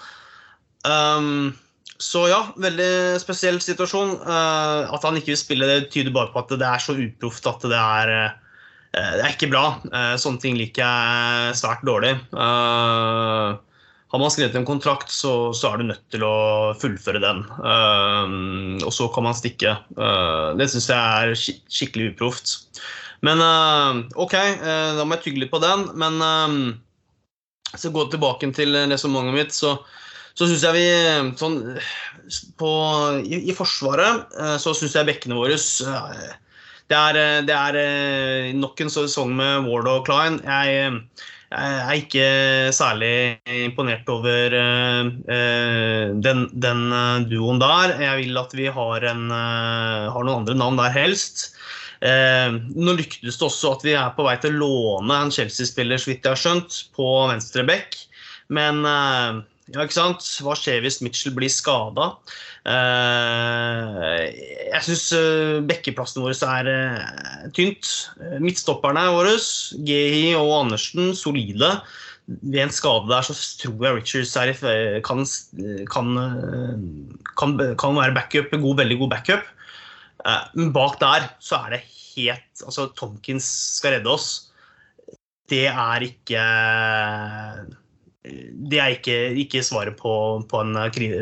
[0.85, 1.64] Um,
[2.03, 4.17] så ja, veldig spesiell situasjon.
[4.19, 7.47] Eh, at han ikke vil spille, det tyder bare på at det er så uproft
[7.51, 8.33] at det er eh,
[8.95, 9.65] det er ikke bra.
[9.91, 12.17] Eh, Sånne ting liker jeg svært dårlig.
[12.35, 16.35] Har man skrevet en kontrakt, så, er du nødt til å
[16.79, 17.41] fullføre den.
[18.87, 19.73] Og så kan man stikke.
[20.55, 22.53] Det syns jeg er skik- skikkelig uproft.
[23.27, 23.43] Men
[24.15, 25.89] OK, da må jeg tygge litt på den.
[25.99, 26.23] Men
[27.73, 29.75] hvis så gå tilbake til resonnementet mitt, så,
[30.35, 30.87] så syns jeg vi
[31.39, 31.61] sånn
[32.59, 32.71] på,
[33.23, 36.33] i, I Forsvaret eh, så syns jeg bekkene våre eh,
[36.91, 40.41] det er, eh, det er eh, nok en sesong med Ward og Klein.
[40.45, 40.99] Jeg,
[41.55, 42.27] jeg er ikke
[42.77, 43.15] særlig
[43.65, 47.97] imponert over eh, eh, den, den eh, duoen der.
[48.03, 51.47] Jeg vil at vi har, en, eh, har noen andre navn der helst.
[52.05, 56.01] Eh, nå lyktes det også at vi er på vei til å låne en Chelsea-spiller,
[56.01, 57.97] så vidt jeg har skjønt, på venstre bekk.
[58.53, 59.41] Men eh,
[59.73, 60.27] ja, ikke sant?
[60.45, 62.13] Hva skjer hvis Mitchell blir skada?
[64.75, 65.03] jeg syns
[65.69, 67.91] bekkeplassen vår er eh, tynt.
[68.21, 69.35] Eh, Midtstopperne våre,
[69.85, 71.75] Gehi og Andersen, solide.
[72.25, 74.55] Ved en skade der så tror jeg Richards er,
[75.05, 75.27] kan,
[75.93, 76.79] kan, eh,
[77.37, 79.45] kan, kan være backup, god, veldig god backup.
[80.25, 83.45] Eh, Men bak der så er det helt Altså, Tomkins
[83.79, 84.51] skal redde oss.
[85.51, 86.41] Det er ikke
[88.25, 90.11] det er ikke, ikke svaret på,
[90.49, 90.77] på en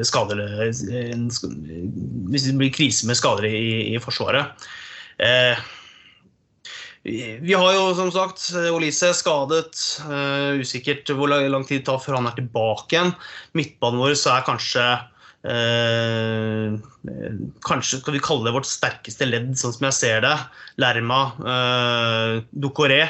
[0.07, 1.29] skade en,
[2.31, 4.67] Hvis det blir krise med skader i, i Forsvaret.
[5.19, 5.59] Eh,
[7.03, 9.75] vi har jo som sagt Olise skadet.
[10.07, 13.11] eh, usikkert hvor lang tid det tar før han er tilbake igjen.
[13.59, 14.85] Midtbanen vår så er kanskje
[15.51, 16.79] eh,
[17.67, 20.37] Kanskje skal vi kalle det vårt sterkeste ledd, sånn som jeg ser det.
[20.79, 23.03] Lerma, eh, Ducoré.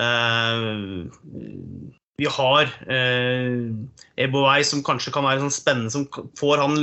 [0.00, 3.70] Eh, vi har eh,
[4.22, 6.04] Ebowei som kanskje kan være sånn spennende som
[6.38, 6.76] får han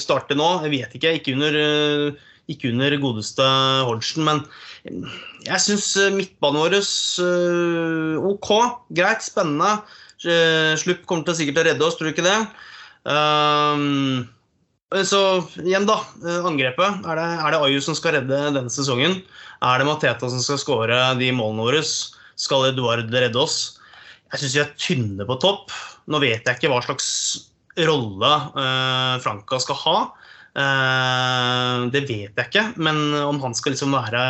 [0.00, 0.48] starte nå.
[0.64, 1.16] Jeg vet ikke.
[1.18, 3.48] Ikke under, eh, ikke under godeste
[3.88, 4.44] Hodgson, men
[5.44, 8.52] jeg syns midtbanen vår eh, OK.
[8.96, 9.82] Greit, spennende.
[10.24, 12.38] Eh, Slupp kommer til sikkert å redde oss, tror du ikke det?
[13.02, 14.28] Um,
[15.04, 15.20] så
[15.62, 15.98] igjen, da.
[16.24, 17.04] eh, Angrepet.
[17.04, 19.20] Er det, er det Ayu som skal redde denne sesongen?
[19.62, 21.84] Er det Mateta som skal skåre de målene våre?
[22.40, 23.81] Skal Eduard redde oss?
[24.32, 25.72] Jeg syns vi er tynne på topp.
[26.08, 27.08] Nå vet jeg ikke hva slags
[27.88, 29.96] rolle uh, Franca skal ha.
[30.52, 32.64] Uh, det vet jeg ikke.
[32.80, 34.24] Men om han skal liksom være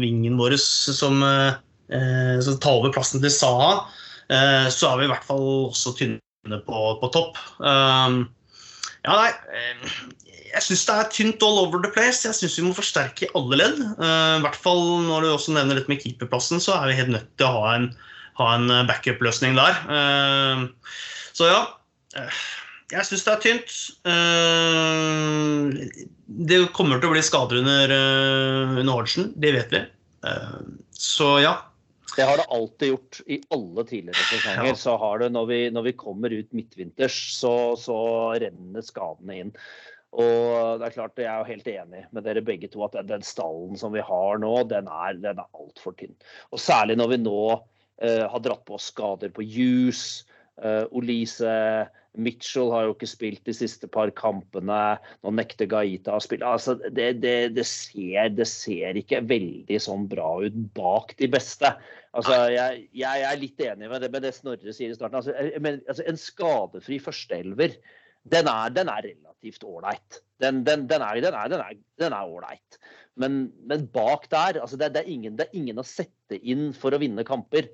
[0.00, 3.84] vingen vår som, uh, som tar over plassen til Saha,
[4.30, 7.36] uh, så er vi i hvert fall også tynne på, på topp.
[7.60, 8.14] Eh,
[9.04, 9.32] ja, nei.
[9.52, 9.90] eh,
[10.48, 12.22] Jeg syns det er tynt all over the place.
[12.24, 13.82] Jeg syns vi må forsterke alle ledd.
[13.82, 17.12] Eh, I hvert fall når du også nevner dette med keeperplassen, så er vi helt
[17.12, 17.90] nødt til å ha en
[18.38, 19.82] ha en backup-løsning der.
[19.98, 20.64] Eh,
[21.38, 21.60] Så ja.
[22.16, 22.40] eh,
[22.92, 23.78] Jeg syns det er tynt.
[24.08, 26.04] Eh,
[26.48, 29.82] Det kommer til å bli skader under, eh, under Hodgson, det vet vi.
[30.24, 30.60] Eh,
[30.92, 31.56] Så ja.
[32.16, 34.66] Det har det alltid gjort i alle tidligere sesonger.
[34.72, 34.74] Ja.
[34.74, 37.98] Så har det når vi, når vi kommer ut midtvinters, så, så
[38.40, 39.52] renner skadene inn.
[40.18, 43.06] Og det er klart, jeg er jo helt enig med dere begge to at den,
[43.06, 46.16] den stallen som vi har nå, den er, den er altfor tynn.
[46.50, 47.60] Og særlig når vi nå eh,
[48.30, 50.24] har dratt på skader på Hughes,
[50.62, 54.98] eh, Olise, Mitchell har jo ikke spilt de siste par kampene.
[55.22, 56.46] Nå nekter Gaita å spille.
[56.46, 61.70] Altså, det, det, det, ser, det ser ikke veldig sånn bra ut bak de beste.
[62.16, 65.20] Altså, jeg, jeg er litt enig med det, med det Snorre sier i starten.
[65.20, 67.76] Altså, men, altså, en skadefri førsteelver,
[68.28, 70.22] den er, den er relativt ålreit.
[70.42, 72.80] Den, den, den er den er- den er- den er ålreit.
[73.18, 76.68] Men, men bak der altså det, det, er ingen, det er ingen å sette inn
[76.74, 77.66] for å vinne kamper.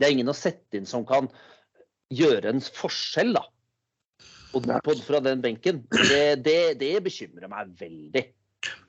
[0.00, 1.28] Det er ingen å sette inn som kan
[2.16, 3.44] gjøre en forskjell, da.
[4.56, 5.84] Og på, fra den benken.
[5.92, 8.24] Det, det, det bekymrer meg veldig.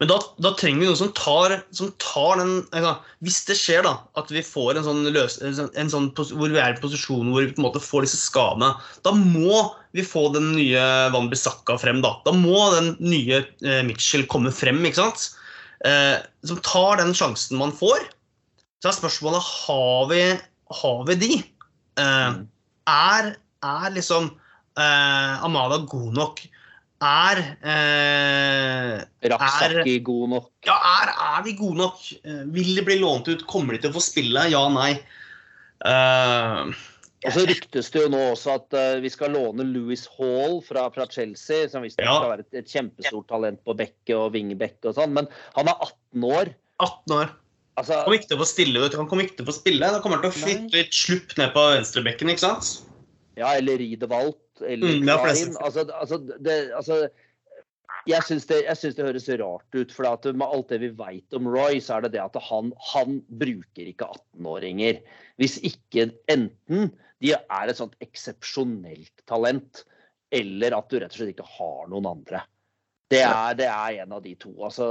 [0.01, 3.85] Men da, da trenger vi noen som tar, som tar den kan, Hvis det skjer
[3.85, 6.73] da, at vi får en sånn, løs, en sånn, en sånn pos- hvor vi er
[6.73, 8.73] i posisjon hvor vi på en måte får disse skadene,
[9.07, 9.61] da må
[9.95, 10.81] vi få den nye
[11.13, 12.01] Van Bissaka frem.
[12.03, 14.81] Da Da må den nye eh, Mitchell komme frem.
[14.87, 15.29] ikke sant?
[15.87, 18.09] Eh, som tar den sjansen man får.
[18.81, 20.21] Så er spørsmålet har vi,
[20.79, 21.31] har vi de.
[21.99, 22.41] Uh,
[22.89, 23.33] er,
[23.67, 24.31] er liksom
[24.79, 26.43] uh, Amada god nok?
[27.01, 29.01] Er uh,
[29.33, 30.49] Raksaki god nok.
[30.69, 31.97] ja, er, er de gode nok?
[32.25, 33.45] Uh, Vil de bli lånt ut?
[33.49, 34.43] Kommer de til å få spille?
[34.53, 34.93] Ja, nei.
[35.81, 36.69] Uh,
[37.25, 40.87] Og så ryktes det jo nå også at uh, vi skal låne Louis Hall fra,
[40.93, 42.15] fra Chelsea, som visstnok Ja.
[42.19, 45.77] skal være et, et kjempestort talent på bekket og vingebekk og sånn, men han er
[45.85, 46.53] 18 år.
[46.81, 47.33] 18 år.
[47.79, 48.79] Altså, Han kommer ikke til å få stille.
[48.83, 48.97] vet du.
[48.99, 49.91] Han kommer ikke til å få spille.
[49.95, 52.31] Da kommer han til å flytte litt slupp ned på venstrebekken.
[52.33, 52.71] ikke sant?
[53.39, 55.55] ja, eller Riedewald, eller Mm, Klein.
[55.63, 56.97] Altså, altså, det, altså
[58.09, 59.91] jeg syns det, det høres rart ut.
[59.91, 62.73] for at Med alt det vi vet om Roy, så er det det at han,
[62.93, 65.01] han bruker ikke 18-åringer.
[65.39, 69.85] Hvis ikke enten de er et sånt eksepsjonelt talent,
[70.33, 72.43] eller at du rett og slett ikke har noen andre.
[73.11, 74.53] Det er, det er en av de to.
[74.63, 74.87] Altså,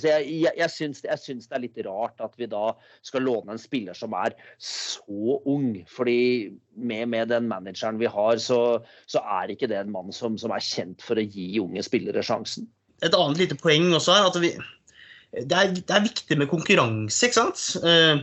[0.00, 2.72] så jeg, jeg, jeg, syns, jeg syns det er litt rart at vi da
[3.06, 5.76] skal låne en spiller som er så ung.
[5.86, 10.38] fordi med, med den manageren vi har, så, så er ikke det en mann som,
[10.40, 12.66] som er kjent for å gi unge spillere sjansen.
[13.02, 14.52] Et annet lite poeng også er at vi,
[15.32, 17.64] det, er, det er viktig med konkurranse, ikke sant?
[17.86, 18.22] Eh,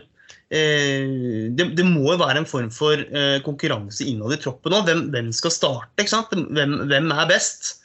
[0.55, 4.87] eh, det, det må jo være en form for eh, konkurranse innad i troppen òg.
[4.89, 6.07] Hvem, hvem skal starte?
[6.35, 7.77] Hvem, hvem er best?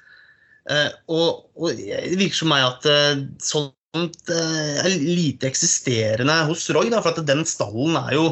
[0.70, 6.66] Eh, og, og det virker som meg at eh, sånt eh, er lite eksisterende hos
[6.72, 6.90] Roy.
[6.92, 8.26] Da, for at den stallen er jo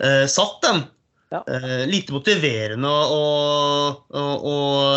[0.00, 0.78] satt, den.
[1.28, 1.42] Ja.
[1.84, 3.24] Lite motiverende å,
[4.16, 4.52] å,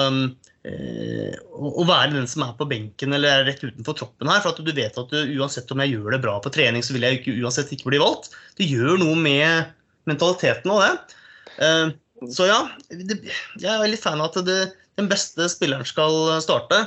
[0.07, 0.21] um,
[0.63, 4.39] å, være den som er på benken eller er rett utenfor troppen her.
[4.39, 6.95] For at du vet at du, uansett om jeg gjør det bra på trening, så
[6.95, 8.31] vil jeg ikke, uansett ikke bli valgt.
[8.55, 9.75] Det gjør noe med
[10.07, 11.99] mentaliteten og det.
[12.31, 12.61] Så ja,
[12.95, 14.61] jeg er veldig fan av at det,
[14.99, 16.84] den beste spilleren skal starte.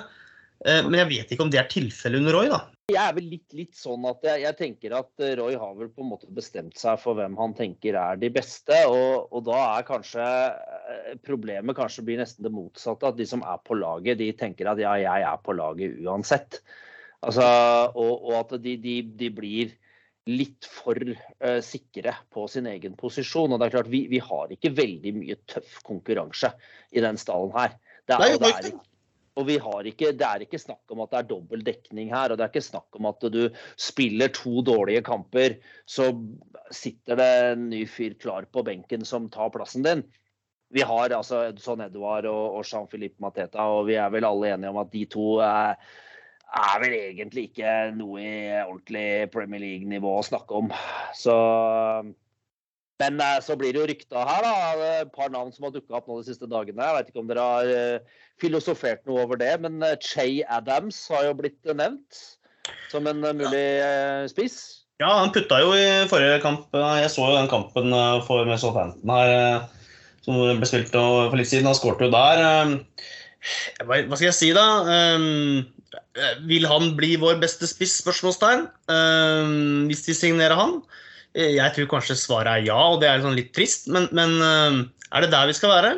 [0.64, 2.62] Eh, men jeg vet ikke om det er tilfellet under Roy, da.
[2.86, 5.90] Jeg er vel litt, litt sånn at jeg, jeg tenker at eh, Roy har vel
[5.92, 8.78] på en måte bestemt seg for hvem han tenker er de beste.
[8.88, 13.10] Og, og da er kanskje eh, problemet kanskje blir nesten det motsatte.
[13.10, 16.62] At de som er på laget, de tenker at ja, jeg er på laget uansett.
[17.26, 17.44] Altså,
[17.96, 19.74] og, og at de, de, de blir
[20.26, 23.52] litt for uh, sikre på sin egen posisjon.
[23.54, 26.52] Og det er klart, vi, vi har ikke veldig mye tøff konkurranse
[26.94, 27.76] i den stallen her.
[28.06, 28.76] Det er, det er
[29.36, 32.32] og vi har ikke, det er ikke snakk om at det er dobbel dekning her.
[32.32, 33.42] Og det er ikke snakk om at du
[33.76, 36.08] spiller to dårlige kamper, så
[36.72, 40.06] sitter det en ny fyr klar på benken som tar plassen din.
[40.72, 44.72] Vi har altså Edson Edouard og, og Jean-Philippe Mateta, og vi er vel alle enige
[44.72, 45.76] om at de to er,
[46.56, 48.32] er vel egentlig ikke noe i
[48.64, 50.72] ordentlig Premier League-nivå å snakke om.
[51.14, 51.36] Så
[53.02, 54.86] men eh, så blir det jo rykta her, da.
[55.02, 56.80] Et par navn som har dukka opp nå de siste dagene.
[56.80, 61.02] Jeg vet ikke om dere har eh, filosofert noe over det, men eh, Che Adams
[61.12, 62.22] har jo blitt nevnt
[62.90, 63.66] som en mulig
[64.32, 64.58] spiss.
[64.98, 66.72] Ja, han putta jo i forrige kamp.
[66.72, 67.92] Jeg så jo den kampen
[68.26, 69.66] for Southampton her,
[70.24, 71.68] som ble spilt for litt siden.
[71.68, 72.80] Han skårte jo der.
[73.84, 74.64] Hva skal jeg si, da?
[76.48, 78.00] Vil han bli vår beste spiss?
[78.00, 78.66] Spørsmålstegn.
[79.92, 80.80] Hvis de signerer han?
[81.36, 83.90] Eh, Jeg tror kanskje svaret er ja, og det er sånn litt trist.
[83.92, 84.78] Men, men eh,
[85.12, 85.92] er det der vi skal være?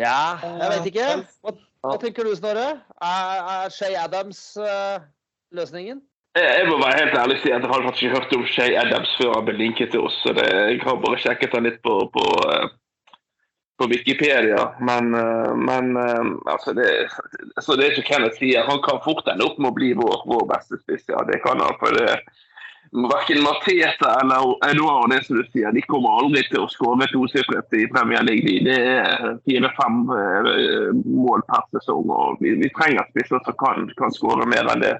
[0.00, 1.08] Ja, jeg vet ikke.
[1.44, 1.52] Hva,
[1.84, 2.68] hva tenker du, Snorre?
[3.04, 5.02] Er, er Shay Adams uh,
[5.52, 6.00] løsningen?
[6.38, 8.44] Jeg jeg må være helt ærlig og si at jeg har faktisk ikke hørt om
[8.48, 10.16] Shay Adams før han ble linket til oss.
[10.24, 12.70] så det, Jeg har bare sjekket han litt på, på, eh,
[13.78, 14.62] på Wikipedia.
[14.80, 16.88] Men, eh, men eh, altså det,
[17.60, 18.64] altså det er ikke Kenneth sier.
[18.70, 21.04] Han kan fort ende opp med å bli vår, vår beste spiss.
[21.12, 21.76] Ja, det kan han.
[21.82, 22.16] for det
[22.92, 27.72] Verken Mateta eller Edouard det som du sier, de kommer aldri til å skåre tosifret
[27.78, 28.58] i Premier League.
[28.66, 32.12] Det er fire-fem eh, mål per sesong.
[32.12, 34.92] og Vi, vi trenger spisser som kan, kan skåre mer enn det.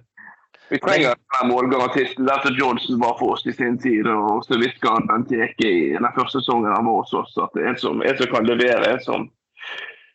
[0.72, 2.24] Vi trenger en målgarantisten.
[2.24, 4.08] Dette Johnson var for oss i sin tid.
[4.08, 7.36] Og så Visca Benteke i den første sesongen han var hos oss.
[7.36, 8.94] At det er en som, en som kan levere.
[8.94, 9.28] En som,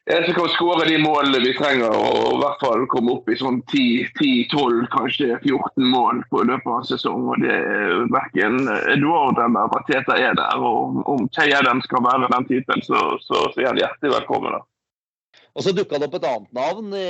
[0.10, 3.36] en som kan skåre de målene vi trenger, og i hvert fall komme opp i
[3.36, 7.26] sånn 10-12, kanskje 14 mål på løpet av en sesong.
[7.34, 8.62] og det er Verken
[8.94, 10.64] Eduard eller Bateta er der.
[10.64, 14.56] og Om Che dem skal være den typen, så, så, så er han hjertelig velkommen.
[14.56, 14.64] da.
[15.58, 17.08] Og så dukka det opp et annet navn i,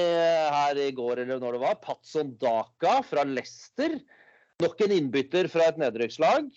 [0.56, 1.78] her i går, eller når det var.
[1.84, 4.00] Patson Daka fra Leicester.
[4.64, 6.50] Nok en innbytter fra et nedrykkslag.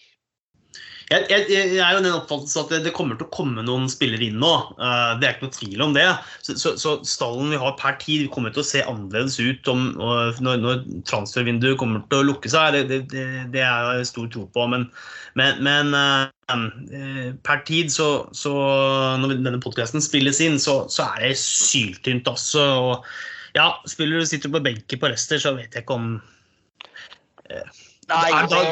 [1.10, 3.88] Jeg, jeg, jeg er jo den oppfattelse at det, det, kommer til å komme noen
[3.90, 4.50] spillere inn nå.
[4.78, 6.04] Uh, det er ikke noe tvil om det.
[6.46, 9.88] Så, så, så, stallen vi har per tid, kommer til å se annerledes ut om,
[9.98, 12.78] når, når transfervinduet kommer til å lukke seg.
[12.86, 14.68] Det, det, det er jeg stor tro på.
[14.70, 14.86] Men,
[15.40, 18.54] men, men uh, per tid, så, så
[19.18, 22.68] når denne podkasten spilles inn, så, så, er det syltynt, altså.
[22.86, 26.12] Og ja, spiller du sitter på benken på Rester, så vet jeg ikke om
[27.50, 28.62] Nei, altså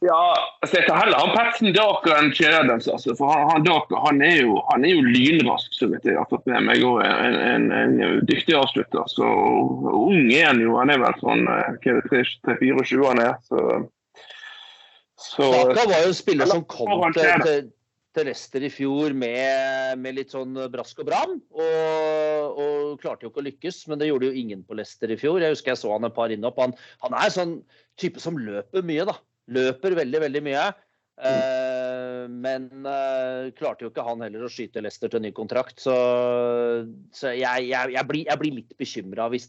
[0.00, 0.20] ja,
[0.64, 2.86] så jeg tar heller han Petsen Daka enn Kjedens.
[2.88, 6.16] Altså, for han, han Daka han er, jo, han er jo lynrask, så vidt jeg
[6.16, 6.84] har fått med meg.
[6.88, 9.04] Og en, en, en dyktig avslutter.
[9.12, 10.78] Så ung er han jo.
[10.80, 13.36] Han er vel sånn eh, hva er det, 3-24 han er.
[13.44, 13.66] Så,
[15.20, 17.70] så Daka var jo en spiller som kom til, til,
[18.16, 21.38] til Leicester i fjor med, med, litt sånn brask og bram.
[21.60, 25.20] Og, og, klarte jo ikke å lykkes, men det gjorde jo ingen på Leicester i
[25.20, 25.44] fjor.
[25.44, 26.64] Jeg husker jeg så han et par innhopp.
[26.64, 26.72] Han,
[27.04, 27.58] han er sånn
[28.00, 29.20] type som løper mye, da.
[29.50, 30.70] Løper veldig, veldig mye.
[31.20, 35.76] Uh, men uh, klarte jo ikke han heller å skyte Leicester til ny kontrakt.
[35.82, 35.94] Så,
[37.12, 39.48] så jeg, jeg, jeg, blir, jeg, blir, litt bekymra hvis,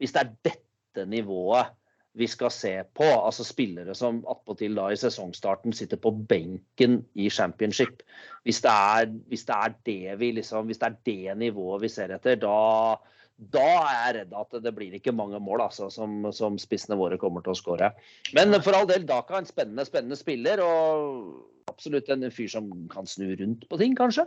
[0.00, 1.74] hvis, det er dette nivået
[2.16, 3.06] vi skal se på.
[3.06, 8.02] Altså spillere som attpåtil da i sesongstarten sitter på benken i championship.
[8.48, 11.92] Hvis det er, hvis det, er det, vi liksom, hvis det er det nivået vi
[11.92, 12.96] ser etter, da,
[13.36, 17.18] da er jeg redd at det blir ikke mange mål altså, som, som, spissene våre
[17.20, 17.90] kommer til å skåre.
[18.36, 22.70] Men for all del, Daka er en spennende, spennende spiller, og absolutt en fyr som
[22.92, 24.24] kan snu rundt på ting, kanskje.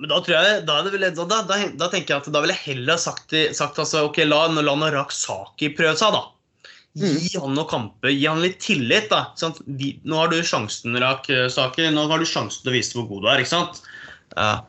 [0.00, 2.72] Men da, tror jeg, da, vel, da, da, da tenker jeg at da ville jeg
[2.72, 6.24] heller sagt, sagt altså, ok, la, la Narak Saki prøve seg, da.
[6.96, 7.42] Gi mm.
[7.42, 9.10] han noen kamper, gi han litt tillit.
[9.12, 9.52] da.
[9.66, 13.08] Vi, nå har du sjansen, Rak Saki, nå har du sjansen til å vise hvor
[13.10, 13.44] god du er.
[13.44, 13.82] ikke sant?
[14.32, 14.64] Uh,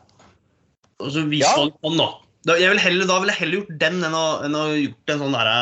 [1.00, 1.54] og så vis ja.
[1.56, 2.10] han, da.
[2.48, 5.22] Da, vil heller, da ville jeg heller gjort den enn å, enn å gjort en
[5.24, 5.58] sånn derre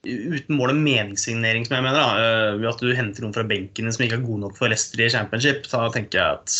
[0.00, 1.98] uten mål og meningssignering, som jeg mener.
[1.98, 4.72] da, uh, Ved at du henter noen fra benken som ikke er god nok for
[4.72, 5.66] Leicester i championship.
[5.68, 6.54] Da tenker jeg at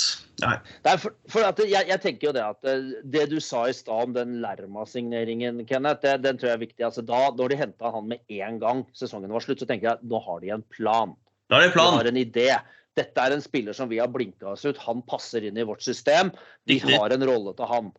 [0.44, 0.56] nei.
[0.86, 4.10] nei for, for jeg, jeg, tenker jo det at uh, det du sa i stad
[4.10, 6.84] om den Lerma-signeringen, Kenneth, det, den tror jeg er viktig.
[6.90, 10.00] altså da, Når de henta han med en gang sesongen var slutt, så tenker jeg
[10.00, 11.16] at nå har de en plan.
[11.48, 11.96] Da har de en plan.
[11.96, 12.50] De har en idé.
[12.98, 14.78] Dette er en spiller som vi har blinka oss ut.
[14.84, 16.34] Han passer inn i vårt system.
[16.68, 17.92] Vi har en rolle til han.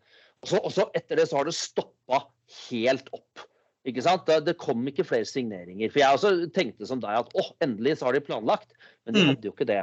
[0.49, 2.23] Og så etter det så har det stoppa
[2.67, 3.43] helt opp.
[3.87, 4.29] Ikke sant?
[4.45, 5.89] Det kom ikke flere signeringer.
[5.89, 8.73] For jeg også tenkte som deg at åh, endelig så har de planlagt.
[9.05, 9.31] Men de mm.
[9.31, 9.81] hadde jo ikke det.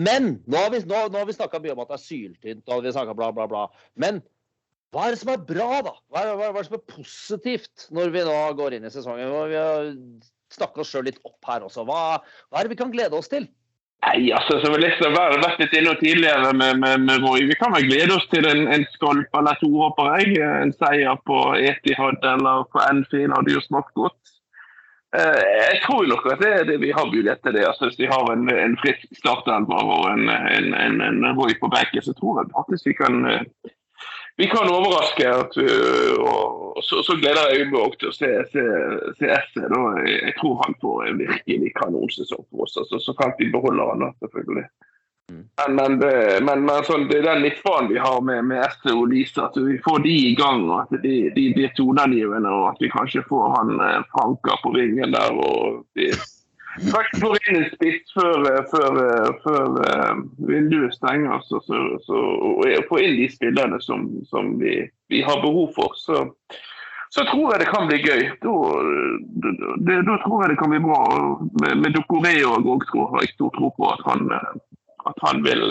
[0.00, 2.84] Men nå har vi, nå, nå vi snakka mye om at det er syltynt, og
[2.86, 3.66] vi bla, bla, bla.
[4.00, 4.22] Men
[4.92, 5.94] hva er det som er bra, da?
[6.12, 9.32] Hva er, hva er det som er positivt når vi nå går inn i sesongen?
[9.52, 9.92] Vi har
[10.52, 11.84] snakka oss sjøl litt opp her også.
[11.88, 13.48] Hva, hva er det vi kan glede oss til?
[14.02, 17.70] Nei, altså, som liksom har vært litt innom tidligere med, med, med, Roy, Vi kan
[17.74, 20.40] vel glede oss til en, en skalp eller to, håper jeg.
[20.42, 24.32] En seier på Etihad eller på Enfield hadde jo smakt godt.
[25.14, 27.66] Eh, jeg tror nok at det, det, vi har mulighet til det.
[27.68, 30.26] altså Hvis vi har en, en frisk startelver og en,
[30.56, 33.46] en, en, en Roy på benken, så tror jeg faktisk vi kan eh,
[34.36, 35.26] vi kan overraske.
[35.28, 35.56] At,
[36.18, 38.64] og så, så, gleder jeg meg også til å se, se,
[39.18, 39.66] se Esse.
[40.06, 42.78] Jeg tror han får en virkelig kanonsesong for oss.
[42.80, 44.66] Altså, så kan vi beholde han, da, selvfølgelig.
[45.32, 45.44] Mm.
[45.56, 46.14] Men, men, det,
[46.44, 49.56] men, men sånn, det er den midtbanen vi har med, med Esse og Lise, at
[49.56, 50.66] vi får de i gang.
[50.68, 54.74] og At de, de blir toneangivende, og at vi kanskje får han eh, Franka på
[54.76, 55.36] vingen der.
[55.36, 56.10] og de,
[56.80, 61.42] Får inn en spiss før, eh, før, eh, før uh, vinduet stenger.
[61.44, 64.78] Så, så, så, og få inn de spillerne som, som vi,
[65.12, 65.92] vi, har behov for.
[66.00, 66.24] Så,
[67.12, 68.24] så, tror jeg det kan bli gøy.
[68.40, 68.56] Da,
[69.84, 71.02] det, da tror jeg det kan bli bra.
[71.60, 74.32] Med, med Dokoré og Gogstro har jeg stor tro på at han,
[75.12, 75.68] at han vil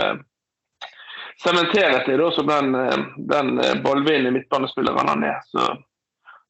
[1.41, 2.75] sementere seg som den,
[3.31, 5.41] den ballvinnende midtbanespilleren han er.
[5.49, 5.65] Så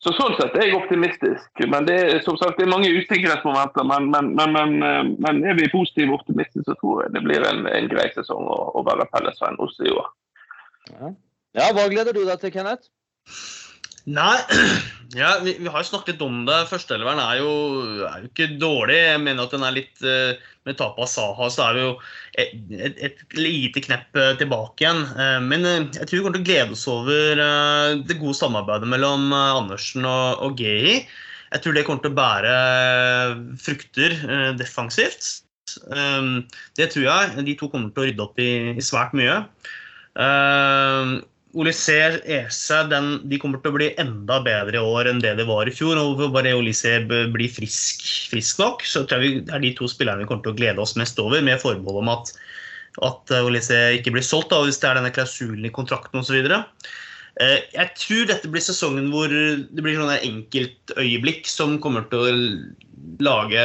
[0.02, 1.62] så Sånn sett er jeg optimistisk.
[1.70, 3.86] Men det er som sagt, det er mange usikkerhetsmomenter.
[3.86, 4.80] Men, men, men,
[5.22, 8.50] men, er vi positive og optimistiske, så tror jeg det blir en, en grei sesong
[8.50, 10.08] å, å være Pellesveien hos i år.
[10.90, 11.12] Ja.
[11.60, 12.90] ja, Hva gleder du deg til, Kenneth?
[14.10, 14.40] Nei,
[15.22, 16.64] ja, vi, vi, har jo snakket om det.
[16.72, 18.98] Førsteelveren er, er, jo ikke dårlig.
[18.98, 20.34] Jeg mener at den er litt uh,
[20.68, 21.92] Med tapet av Saha så er vi jo
[22.42, 25.02] et, et, et, lite knepp uh, tilbake igjen.
[25.18, 27.42] Uh, men jeg tror vi kommer til å glede oss over
[28.06, 31.00] det gode samarbeidet mellom Andersen og, og Gehi.
[31.52, 32.54] Jeg tror det kommer til å bære
[33.60, 34.14] frukter
[34.56, 35.42] defensivt.
[36.80, 37.44] det tror jeg.
[37.44, 39.42] De to kommer til å rydde opp i, i svært mye.
[41.54, 45.48] Olysée ESA, den, de kommer til å bli enda bedre i år enn det det
[45.50, 46.00] var i fjor.
[46.00, 49.90] og Bare Olysée blir frisk, frisk, nok, så tror jeg vi, det er de to
[49.92, 52.32] spillerne vi kommer til å glede oss mest over, med forbehold om at,
[53.08, 56.40] at Olysée ikke blir solgt da, hvis det er denne klausulen i kontrakten osv.
[57.40, 62.32] Eh, Jeg tror dette blir sesongen hvor det blir sånne enkeltøyeblikk som kommer til å
[63.22, 63.62] lage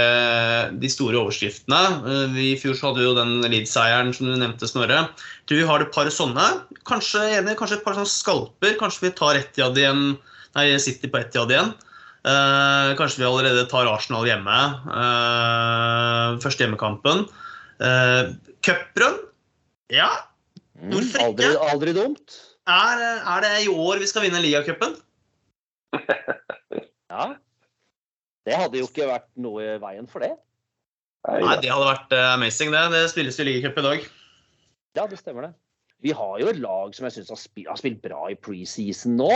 [0.81, 1.81] de store overskriftene.
[2.07, 5.03] Eh, I fjor så hadde vi jo den Leeds-seieren som du nevnte, Snorre.
[5.09, 6.47] Jeg tror vi har et par sånne.
[6.89, 7.25] Kanskje,
[7.59, 8.79] kanskje et par sånne skalper.
[8.81, 10.07] Kanskje vi tar Etiad igjen,
[10.57, 11.75] nei, City på Etihad igjen.
[12.27, 14.61] Eh, kanskje vi allerede tar Arsenal hjemme.
[15.03, 17.27] Eh, første hjemmekampen.
[17.77, 18.33] Uh,
[18.65, 19.19] Cuprun?
[19.93, 20.09] Ja.
[20.81, 21.27] Mm, Hvorfor ikke?
[21.27, 22.37] aldri, aldri dumt.
[22.67, 24.97] Er, er det i år vi skal vinne ligacupen?
[27.07, 27.37] Ja.
[28.45, 30.33] Det hadde jo ikke vært noe i veien for det.
[31.27, 32.83] Nei, det hadde vært eh, amazing, det.
[32.93, 34.05] Det spilles jo ligacup i dag.
[34.99, 35.53] Ja, det stemmer det.
[36.05, 37.41] Vi har jo et lag som jeg syns har,
[37.71, 39.33] har spilt bra i preseason nå.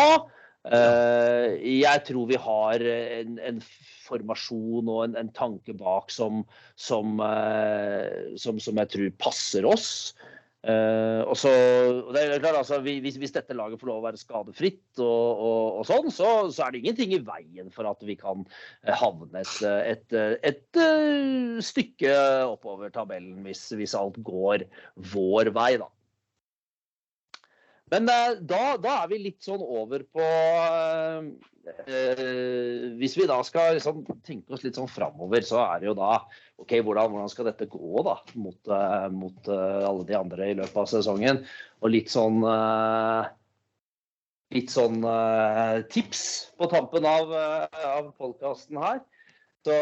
[0.60, 3.62] Uh, jeg tror vi har en, en
[4.04, 6.42] formasjon og en, en tanke bak som,
[6.76, 9.88] som, uh, som, som jeg tror passer oss.
[10.60, 11.50] Eh, og så,
[12.12, 15.06] det er klart, altså, hvis, hvis dette laget får lov å være skadefritt, og,
[15.40, 18.92] og, og sånn, så, så er det ingenting i veien for at vi kan eh,
[18.92, 22.12] havne et, et, et, et, eh, stykke
[22.50, 24.66] oppover tabellen hvis, hvis alt går
[25.14, 25.88] vår vei, da.
[27.90, 31.24] Men da, da er vi litt sånn over på uh,
[33.00, 36.12] Hvis vi da skal liksom tenke oss litt sånn framover, så er det jo da
[36.60, 40.56] OK, hvordan, hvordan skal dette gå da mot, eh, mot eh, alle de andre i
[40.58, 41.42] løpet av sesongen?
[41.80, 43.36] Og litt sånn eh,
[44.50, 45.04] Litt sånn
[45.94, 46.20] tips
[46.58, 48.96] på tampen av, uh, av podkasten her.
[49.62, 49.76] Så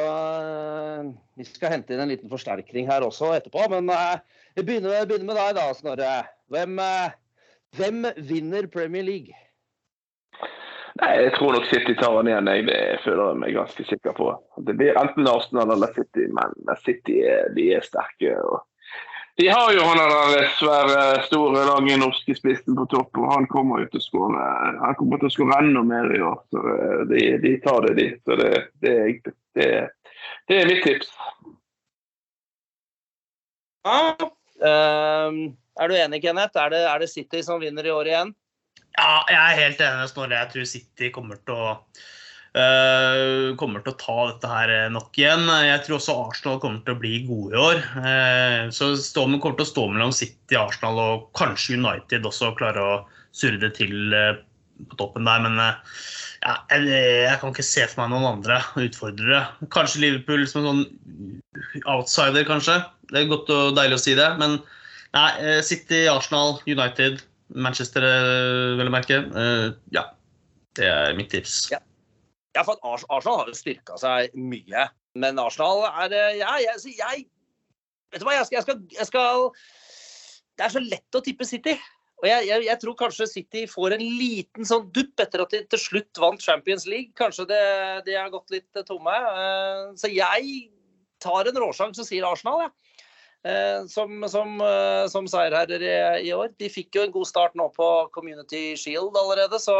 [1.41, 3.65] vi skal hente inn en liten forsterkning her også etterpå.
[3.73, 3.89] Men
[4.59, 6.11] vi begynner, begynner med deg da, Snorre.
[6.53, 6.77] Hvem,
[7.81, 9.48] hvem vinner Premier League?
[10.97, 12.49] Nei, Jeg tror nok City tar den igjen.
[12.53, 14.31] Jeg, det føler jeg meg ganske sikker på.
[14.67, 18.35] Det blir enten Arsenal eller City, men City er, de er sterke.
[19.39, 23.85] de har jo han der svære, store, lange norske spissen på topp, og han kommer
[23.85, 24.49] jo til å skåre
[24.81, 26.41] Han kommer til å skåre enda mer i år.
[26.51, 28.09] så eh, De, de tar det, de.
[28.25, 28.51] Så det,
[28.83, 28.97] det,
[29.55, 29.71] det,
[30.49, 31.15] det er mitt tips.
[33.87, 34.17] Ja.
[34.59, 36.59] Um, er du enig, Kenneth?
[36.59, 38.35] Er det, er det City som vinner i år igjen?
[38.97, 40.39] Ja, jeg er helt enig med Snorre.
[40.39, 41.75] Jeg tror City kommer til å
[42.57, 45.45] Uh, kommer til å ta dette her nok igjen.
[45.63, 47.83] Jeg tror også Arsenal kommer til å bli gode i år.
[48.01, 52.83] Uh, så Stormen kommer til å stå mellom City, Arsenal og kanskje United også klare
[52.83, 52.97] å
[53.37, 54.41] surre det til uh,
[54.89, 55.45] på toppen der.
[55.45, 59.45] Men ja, jeg, jeg kan ikke se for meg noen andre utfordrere.
[59.75, 62.81] Kanskje Liverpool som en sånn outsider, kanskje.
[63.13, 64.29] Det er godt og deilig å si det.
[64.41, 64.57] Men
[65.15, 65.31] nei,
[65.67, 67.21] City, Arsenal, United,
[67.55, 69.21] Manchester, vil vel å merke.
[69.25, 70.05] Eh, Ja,
[70.79, 71.69] det er mitt tips.
[71.73, 71.81] Ja.
[72.57, 74.89] Ja, for Arsenal har jo styrka seg mye.
[75.19, 77.27] Men Arsenal er eh, Ja, jeg, jeg
[78.09, 79.49] Vet du hva, jeg skal, jeg, skal, jeg skal
[80.57, 81.75] Det er så lett å tippe City.
[82.19, 85.61] Og jeg, jeg, jeg tror kanskje City får en liten sånn dupp etter at de
[85.71, 87.13] til slutt vant Champions League.
[87.19, 87.61] Kanskje det,
[88.09, 89.15] de har gått litt tomme.
[89.15, 90.71] Eh, Så jeg
[91.23, 92.73] tar en råsjanse og sier Arsenal, jeg.
[92.75, 92.88] Eh,
[93.89, 96.51] Som, som, eh, som seierherrer i, i år.
[96.59, 99.77] De fikk jo en god start nå på Community Shield allerede, så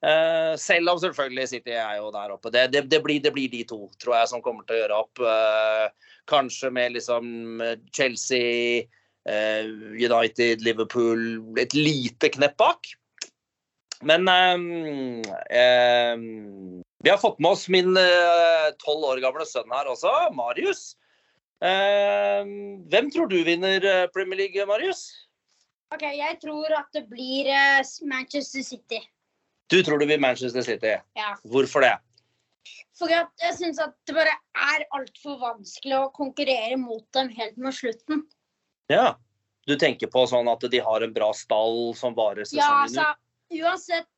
[0.00, 2.50] Eh, selv om selvfølgelig City er jo der oppe.
[2.52, 5.00] Det, det, det, blir, det blir de to, tror jeg, som kommer til å gjøre
[5.04, 5.20] opp.
[5.20, 8.86] Eh, kanskje med liksom eh, Chelsea,
[9.28, 9.68] eh,
[10.00, 12.94] United, Liverpool et lite knepp bak.
[14.00, 17.92] Men um, um, vi har fått med oss min
[18.80, 20.94] tolv år gamle sønn her også, Marius.
[21.60, 22.50] Eh,
[22.88, 25.10] hvem tror du vinner eh, Premier League, Marius?
[25.94, 29.00] Ok, Jeg tror at det blir eh, Manchester City.
[29.70, 30.96] Du tror det blir Manchester City.
[31.18, 31.34] Ja.
[31.44, 31.96] Hvorfor det?
[32.96, 37.60] For at jeg syns at det bare er altfor vanskelig å konkurrere mot dem helt
[37.60, 38.24] mot slutten.
[38.92, 39.18] Ja.
[39.68, 43.04] Du tenker på sånn at de har en bra stall som varer Ja, altså,
[43.52, 44.08] uansett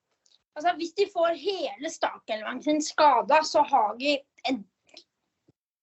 [0.55, 4.15] altså, Hvis de får hele startelveren sin skada, så har de
[4.49, 4.63] en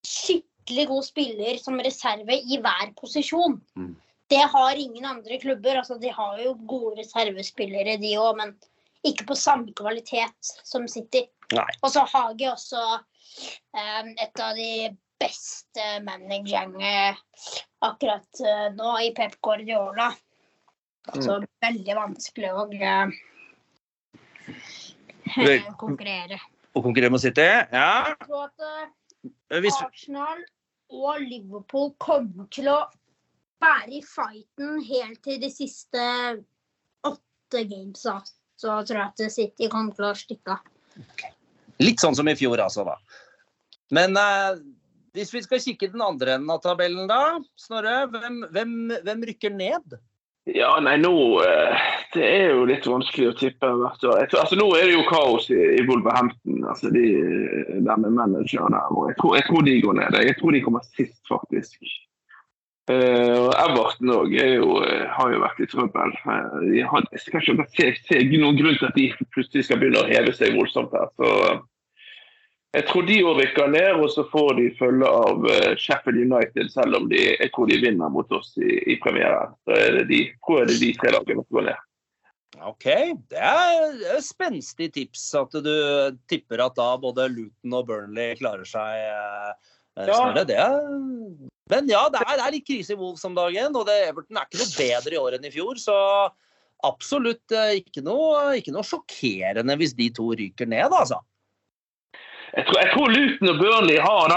[0.08, 0.49] skikkelig
[0.90, 3.58] god spiller som reserve i hver posisjon.
[3.78, 3.96] Mm.
[4.30, 5.76] Det har ingen andre klubber.
[5.82, 8.54] altså De har jo gode reservespillere, de òg, men
[9.08, 11.24] ikke på samme kvalitet som City.
[11.56, 11.66] Nei.
[11.82, 14.90] Og så har de også um, et av de
[15.20, 17.16] beste managerne
[17.86, 20.12] akkurat uh, nå, i Pep Guardiola.
[21.10, 23.10] Altså veldig vanskelig å uh,
[25.80, 26.38] konkurrere.
[26.78, 27.50] Å konkurrere med City?
[27.74, 28.14] Ja.
[28.28, 28.60] Tror at
[29.50, 30.46] Arsenal
[30.90, 32.80] og Liverpool kommer til å
[33.62, 36.02] være i fighten helt til de siste
[37.06, 38.20] åtte gamesa.
[38.60, 41.30] Så tror jeg at City kommer til å stikke av.
[41.80, 42.98] litt sånn som i fjor, altså, da.
[43.96, 44.60] Men eh,
[45.16, 48.04] hvis vi skal kikke den andre enden av tabellen, da, Snorre.
[48.12, 48.74] Hvem, hvem,
[49.06, 49.96] hvem rykker ned?
[50.48, 51.12] Ja, nei, nå
[51.44, 54.24] eh, Det er jo litt vanskelig å tippe hvert år.
[54.26, 56.64] Altså, nå er det jo kaos i, i Wolverhampton.
[56.66, 57.06] Altså, de,
[57.86, 58.94] der med manager der.
[58.96, 60.22] Og jeg tror, jeg tror de går ned.
[60.26, 61.78] Jeg tror de kommer sist, faktisk.
[62.90, 66.16] Uh, Everton òg har jo vært i trøbbel.
[66.26, 70.02] Uh, jeg, jeg skal ikke se, se noen grunn til at de plutselig skal begynne
[70.02, 71.12] å heve seg voldsomt her.
[71.14, 71.60] Så
[72.78, 76.70] jeg tror de òg rykker ned, og så får de følge av eh, Sheffield United,
[76.74, 79.56] selv om de, jeg tror de vinner mot oss i, i premieren.
[79.66, 81.86] Så er det de, tror jeg det er de tre lagene som går ned.
[82.66, 82.88] OK,
[83.32, 85.74] det er spenstig tips at du
[86.30, 89.06] tipper at da både Luton og Burnley klarer seg.
[89.06, 89.76] Eh,
[90.08, 90.44] Ja.
[90.46, 90.78] Det er...
[91.70, 94.38] Men ja, det er, det er litt krise i Wolves om dagen, og det, Everton
[94.40, 95.82] er ikke noe bedre i år enn i fjor.
[95.82, 95.96] Så
[96.88, 101.20] absolutt eh, ikke noe, ikke noe sjokkerende hvis de to ryker ned, altså.
[102.56, 104.34] Jeg tror, jeg tror Luton og Burnley her,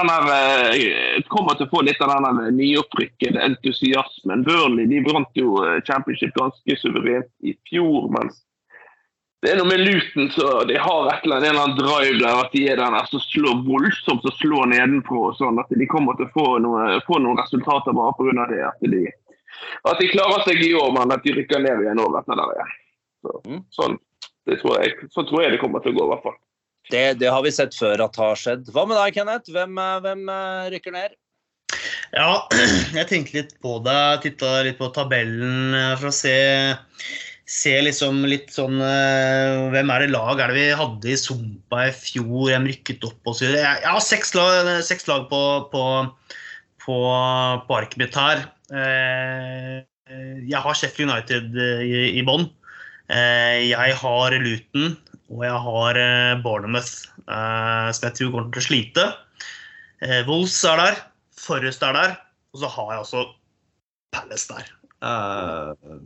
[0.74, 4.44] eh, kommer til å få litt av den nyopprykkede entusiasmen.
[4.44, 8.42] Burnley de brant jo eh, championship ganske suverent i fjor, mens
[9.42, 12.18] det er noe med Luton så de har et eller annet, en eller annen drive
[12.20, 15.18] der at de er den som slår voldsomt og slår nedenfra.
[15.32, 18.46] og sånn at De kommer til å få, noe, få noen resultater bare pga.
[18.52, 18.60] det.
[18.68, 19.02] At de,
[19.90, 22.54] at de klarer seg i år, men at de rykker ned igjen året etter der
[22.54, 22.72] igjen.
[23.22, 23.60] Så, Mm.
[23.74, 23.98] sånn,
[24.46, 26.38] det tror jeg, sånn tror jeg det kommer til å gå, i hvert fall.
[26.90, 28.70] Det, det har vi sett før at har skjedd.
[28.74, 29.50] Hva med deg, Kenneth?
[29.54, 31.18] Hvem, eh, hvem eh, rykker ned?
[32.12, 32.48] Ja,
[32.98, 34.00] jeg tenkte litt på det.
[34.24, 36.34] Titta litt på tabellen eh, for å se,
[37.48, 41.94] se liksom litt sånn Hvem er det lag er det vi hadde i Sumpa i
[41.96, 42.50] fjor?
[42.50, 43.46] Hvem rykket opp osv.?
[43.52, 45.84] Jeg, jeg har seks lag, seks lag på, på,
[46.84, 46.98] på,
[47.68, 48.44] på arket mitt her.
[50.12, 51.56] Jeg har Sheffield United
[51.86, 52.50] i, i bånn.
[53.12, 54.94] Jeg har Luton
[55.32, 59.06] og jeg har eh, Bournemouth, eh, som jeg tror kommer til å slite.
[60.26, 60.96] Wolls er der.
[61.38, 62.14] Forrest er der.
[62.52, 63.22] Og så har jeg også
[64.12, 64.70] Palace der.
[65.02, 65.98] Eh,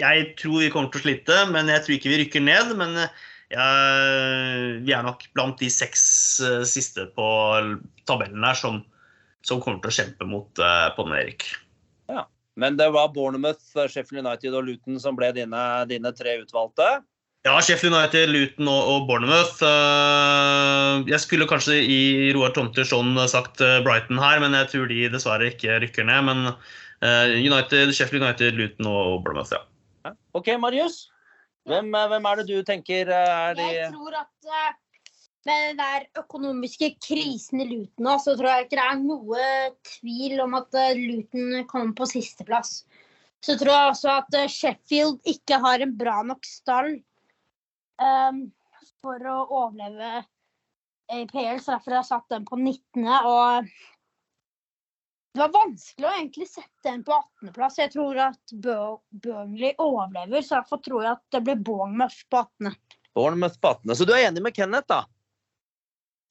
[0.00, 2.72] jeg tror vi kommer til å slite, men jeg tror ikke vi rykker ned.
[2.80, 6.06] Men eh, jeg, vi er nok blant de seks
[6.44, 7.28] eh, siste på
[8.08, 8.80] tabellen her som,
[9.46, 11.46] som kommer til å kjempe mot uh, Ponne Erik.
[12.10, 12.26] Ja.
[12.56, 16.86] Men det var Bournemouth, Sheffield United og Luton som ble dine, dine tre utvalgte.
[17.46, 19.60] Ja, Sheffield United, Luton og, og Bournemouth.
[19.62, 21.98] Eh, jeg skulle kanskje i
[22.34, 26.26] Roar Tomters ånd sagt eh, Brighton her, men jeg tror de dessverre ikke rykker ned.
[26.26, 30.12] Men eh, United, Sheffield United, Luton og Bournemouth, ja.
[30.34, 31.04] OK, Marius.
[31.70, 34.52] Hvem, hvem er det du tenker er de Jeg tror at
[35.46, 39.50] med den der økonomiske krisen i Luton nå, så tror jeg ikke det er noe
[39.94, 42.80] tvil om at Luton kommer på sisteplass.
[43.38, 46.96] Så tror jeg også at Sheffield ikke har en bra nok stall
[48.02, 48.40] eh,
[49.04, 50.24] for å overleve
[51.12, 53.06] i PL, så derfor har jeg satt den på 19.
[53.06, 53.68] Og
[55.36, 57.78] det var vanskelig å egentlig sette den på 18.-plass.
[57.82, 62.72] Jeg tror at Burnley overlever, så derfor tror jeg at det blir Bournemouth på 18.
[63.16, 63.94] Bournemouth på 18.
[63.98, 65.04] Så du er enig med Kenneth, da?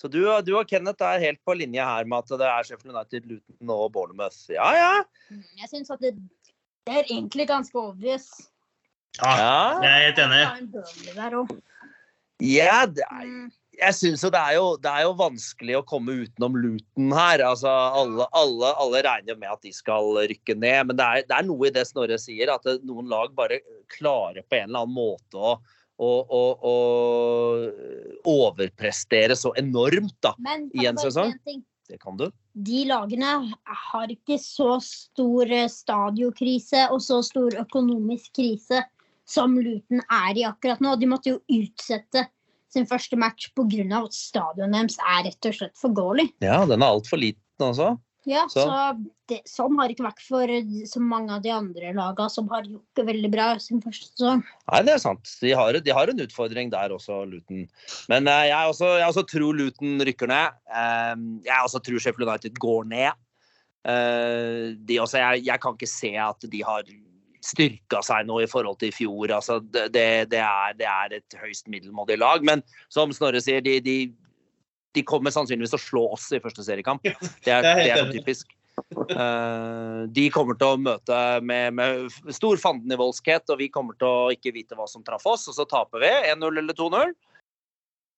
[0.02, 2.96] Så du, du og Kenneth er helt på linje her med at det er Sheffield
[2.98, 4.42] United, Luton og Bournemouth.
[4.52, 4.92] Ja, ja.
[5.32, 6.18] Mm, Jeg syns at det,
[6.90, 8.28] det er egentlig ganske obvious.
[9.20, 9.36] Ja.
[9.40, 9.60] ja.
[9.84, 10.44] Jeg er helt enig.
[12.44, 15.86] Ja, det er, Mm, jeg syns jo det er, jo det er jo vanskelig å
[15.88, 17.44] komme utenom Luton her.
[17.46, 20.90] Altså, alle, alle, alle regner jo med at de skal rykke ned.
[20.90, 23.62] Men det er, det er noe i det Snorre sier, at det, noen lag bare
[23.92, 25.56] klarer på en eller annen måte å,
[25.96, 30.36] og, og, og overprestere så enormt, da.
[30.44, 31.36] Men I en sesong?
[31.48, 31.64] en?
[31.86, 32.26] Det kan du.
[32.66, 33.32] de lagene
[33.92, 38.82] har ikke så stor eh, stadiokrise og så stor økonomisk krise
[39.26, 40.96] som Luton er i akkurat nå.
[41.02, 42.28] De måtte jo utsette
[42.70, 44.04] sin første match pga.
[44.04, 46.30] at stadionet deres er rett og slett for dårlig.
[46.44, 47.98] Ja, den er altfor liten også.
[48.28, 51.50] Ja, Så- så det, Sånn har det ikke vært for eh, så mange av de
[51.52, 54.44] andre lagene som har gjort det veldig bra sin første sesong.
[54.72, 55.30] Nei, det er sant.
[55.42, 57.68] De har, de har en utfordring der også, Luton.
[58.10, 60.58] Men eh, jeg, også, jeg også tror Luton rykker ned.
[60.74, 61.16] Eh,
[61.46, 63.14] jeg også tror Sheffield United går ned.
[63.86, 66.82] Eh, de også, jeg, jeg kan ikke se at de har
[67.46, 69.32] styrka seg nå i forhold til i fjor.
[69.38, 72.46] Altså, det, det, er, det er et høyst middelmådig lag.
[72.48, 73.98] Men som Snorre sier, de, de,
[74.98, 77.06] de kommer sannsynligvis til å slå oss i første seriekamp.
[77.46, 78.54] Det er, det er typisk.
[78.76, 84.34] Uh, de kommer til å møte med, med stor fandenivoldskhet, og vi kommer til å
[84.36, 87.16] ikke vite hva som traff oss, og så taper vi 1-0 eller 2-0.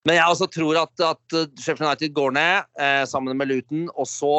[0.07, 4.07] Men jeg også tror at, at Sheffield United går ned eh, sammen med Luton, og
[4.07, 4.33] så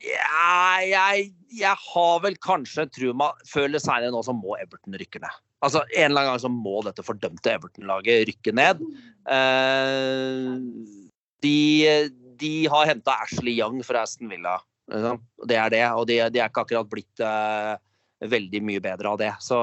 [0.00, 2.86] ja, jeg, jeg har vel kanskje
[3.16, 5.40] meg Før eller senere nå så må Everton rykke ned.
[5.60, 8.80] Altså En eller annen gang så må dette fordømte Everton-laget rykke ned.
[9.28, 10.56] Eh,
[11.44, 11.58] de,
[12.40, 14.56] de har henta Ashley Young fra Aston Villa.
[14.90, 15.20] Liksom.
[15.46, 17.76] Det er det, og de, de er ikke akkurat blitt eh,
[18.32, 19.30] veldig mye bedre av det.
[19.44, 19.58] Så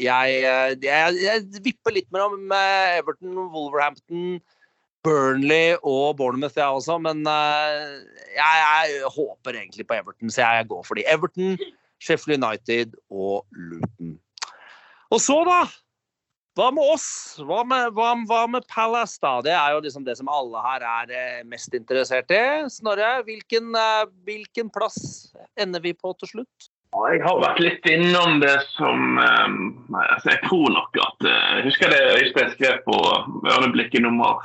[0.00, 4.38] jeg, eh, jeg, jeg vipper litt mellom eh, Everton, Wolverhampton,
[5.04, 6.98] Burnley og Bournemouth, jeg også.
[7.02, 8.00] Men eh,
[8.36, 11.06] jeg, jeg håper egentlig på Everton, så jeg går for de.
[11.08, 11.54] Everton,
[12.00, 14.18] Sheffield United og Luton.
[15.10, 15.62] Og så, da?
[16.58, 17.06] Hva med oss?
[17.46, 19.38] Hva med, hva, hva med Palace, da?
[19.46, 22.42] Det er jo liksom det som alle her er eh, mest interessert i.
[22.72, 25.30] Snorre, hvilken, eh, hvilken plass
[25.60, 26.70] ender vi på til slutt?
[26.90, 29.58] Jeg har vært litt innom det som um,
[29.94, 32.96] altså Jeg tror nok at uh, husker det Øystein skrev på
[33.46, 34.42] Ørneblikket nummer,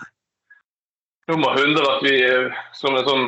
[1.32, 3.26] nummer 100, at vi uh, som en sånn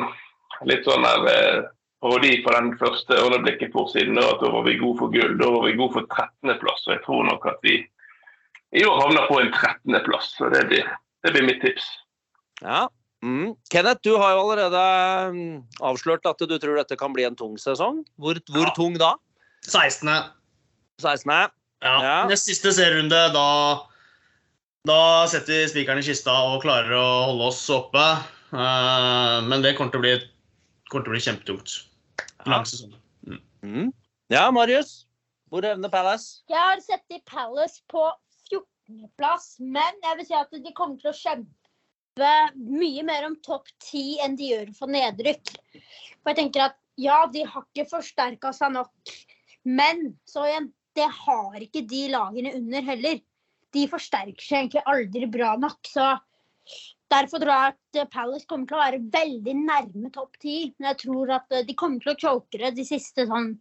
[0.68, 1.68] litt sånn her, uh,
[2.02, 5.34] parodi på den første Ørneblikket-forsiden, at da var vi gode for gull.
[5.40, 6.86] Da var vi gode for 13.-plass.
[6.86, 7.80] Og jeg tror nok at vi
[8.76, 10.34] i år havner på en 13.-plass.
[10.38, 10.86] Så det blir,
[11.26, 11.88] det blir mitt tips.
[12.62, 12.86] Ja.
[13.24, 13.56] Mm.
[13.72, 14.82] Kenneth, du har jo allerede
[15.34, 18.04] mm, avslørt at du tror dette kan bli en tung sesong.
[18.14, 18.74] Hvor, hvor Ja.
[18.76, 19.16] tung da?
[19.66, 20.06] 16.
[21.02, 21.32] 16.
[21.82, 21.96] Ja.
[22.02, 22.18] Ja.
[22.30, 23.46] Nest siste serierunde, da,
[24.88, 28.04] da setter vi spikeren i kista og klarer å holde oss oppe.
[28.52, 30.14] Eh, men det kommer til å bli,
[30.88, 31.76] kommer til å bli kjempetungt.
[32.48, 32.94] Lang sesong.
[33.62, 33.92] Mm.
[34.32, 35.04] Ja, Marius.
[35.48, 36.42] Hvor evner Palace?
[36.48, 38.02] Jeg har sett i Palace på
[38.50, 43.70] 14.-plass, men jeg vil si at de kommer til å kjempe mye mer om topp
[43.86, 45.54] 10 enn de gjør for nedrykk.
[45.72, 49.12] For jeg tenker at ja, de har ikke forsterka seg nok,
[49.68, 53.20] men så igjen, det har ikke de lagene under heller.
[53.76, 56.14] De forsterker seg egentlig aldri bra nok, så
[57.08, 60.56] Derfor tror jeg at Palace kommer til å være veldig nærme topp ti.
[60.76, 63.54] Men jeg tror at de kommer til å choke det de siste sånn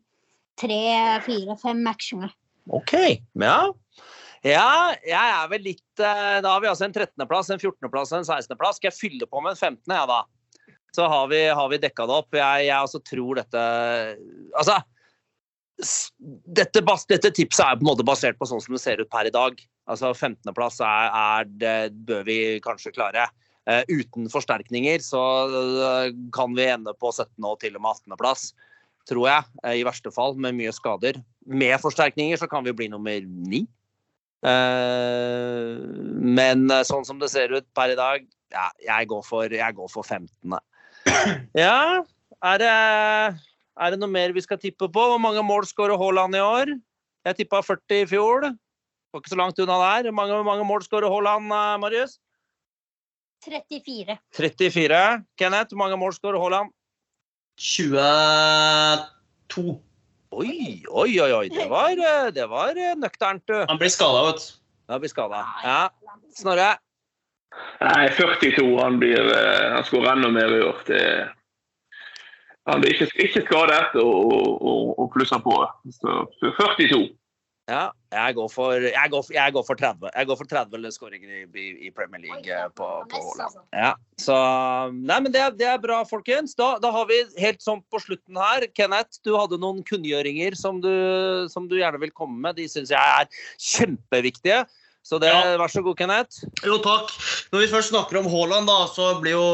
[0.59, 0.81] tre,
[1.23, 2.27] fire, fem matchene.
[2.75, 2.93] OK.
[3.39, 3.59] Ja.
[4.43, 8.19] ja, jeg er vel litt eh, Da har vi altså en 13.-plass, en 14.-plass og
[8.19, 8.81] en 16.-plass.
[8.81, 10.73] Skal jeg fylle på med en 15., jeg, da?
[10.97, 12.35] Så har vi, har vi dekka det opp.
[12.35, 13.63] Jeg, jeg også tror dette
[14.57, 14.81] Altså
[15.77, 19.29] dette, dette tipset er på en måte basert på sånn som det ser ut per
[19.29, 19.59] i dag.
[19.87, 21.77] Altså 15.-plass er, er det
[22.07, 23.27] bør vi kanskje klare.
[23.67, 25.21] Uh, uten forsterkninger så
[25.51, 27.27] uh, kan vi ende på 17.
[27.43, 28.53] og til og med 18.-plass,
[29.09, 29.43] tror jeg.
[29.63, 31.19] Uh, I verste fall, med mye skader.
[31.47, 33.65] Med forsterkninger så kan vi bli nummer ni.
[36.37, 39.89] Men sånn som det ser ut per i dag, ja, jeg går for, jeg går
[39.91, 40.29] for 15.
[41.57, 42.03] Ja,
[42.45, 45.07] er det, er det noe mer vi skal tippe på?
[45.09, 46.75] Hvor mange mål skårer Haaland i år?
[47.27, 48.45] Jeg tippa 40 i fjor.
[49.11, 50.03] Var ikke så langt unna der.
[50.09, 52.19] Hvor mange, mange mål skårer Haaland, eh, Marius?
[53.45, 54.17] 34.
[54.35, 55.23] 34.
[55.37, 56.69] Kenneth, hvor mange mål skårer Haaland?
[57.57, 59.81] 22.
[60.31, 61.49] Oi, oi, oi, oi.
[61.49, 63.65] Det var, eh, det var eh, nøkternt, du.
[63.69, 64.47] Han blir skada, vet du.
[64.91, 65.45] Han blir skada.
[65.63, 65.89] Ja.
[66.35, 66.77] Snorre?
[67.81, 68.81] Nei, 42.
[68.81, 69.33] Han, blir,
[69.73, 70.77] han skårer enda mer i år.
[70.87, 71.01] Det,
[72.67, 75.55] han blir ikke, ikke skadet og, og, og plusser på.
[75.95, 76.09] Så
[76.41, 76.99] 42.
[77.67, 80.09] Ja, jeg går for, jeg går for, jeg går for 30.
[80.15, 83.41] Jeg går for 30 skåringer i, i, Premier League eh, på, på Haaland.
[83.43, 83.63] altså.
[83.75, 83.89] Ja,
[84.23, 84.37] så
[84.95, 86.55] Nei, men det, er- det er bra, folkens.
[86.55, 90.79] Da, da har vi helt sånn på slutten her Kenneth, du hadde noen kunngjøringer som
[90.79, 90.93] du,
[91.51, 92.55] som du gjerne vil komme med.
[92.55, 93.27] De syns jeg er
[93.59, 94.63] kjempeviktige.
[95.07, 95.55] Så det, Ja.
[95.59, 96.41] vær så god, Kenneth.
[96.67, 97.11] Jo, takk.
[97.51, 99.45] Når vi først snakker om Haaland, da, så blir jo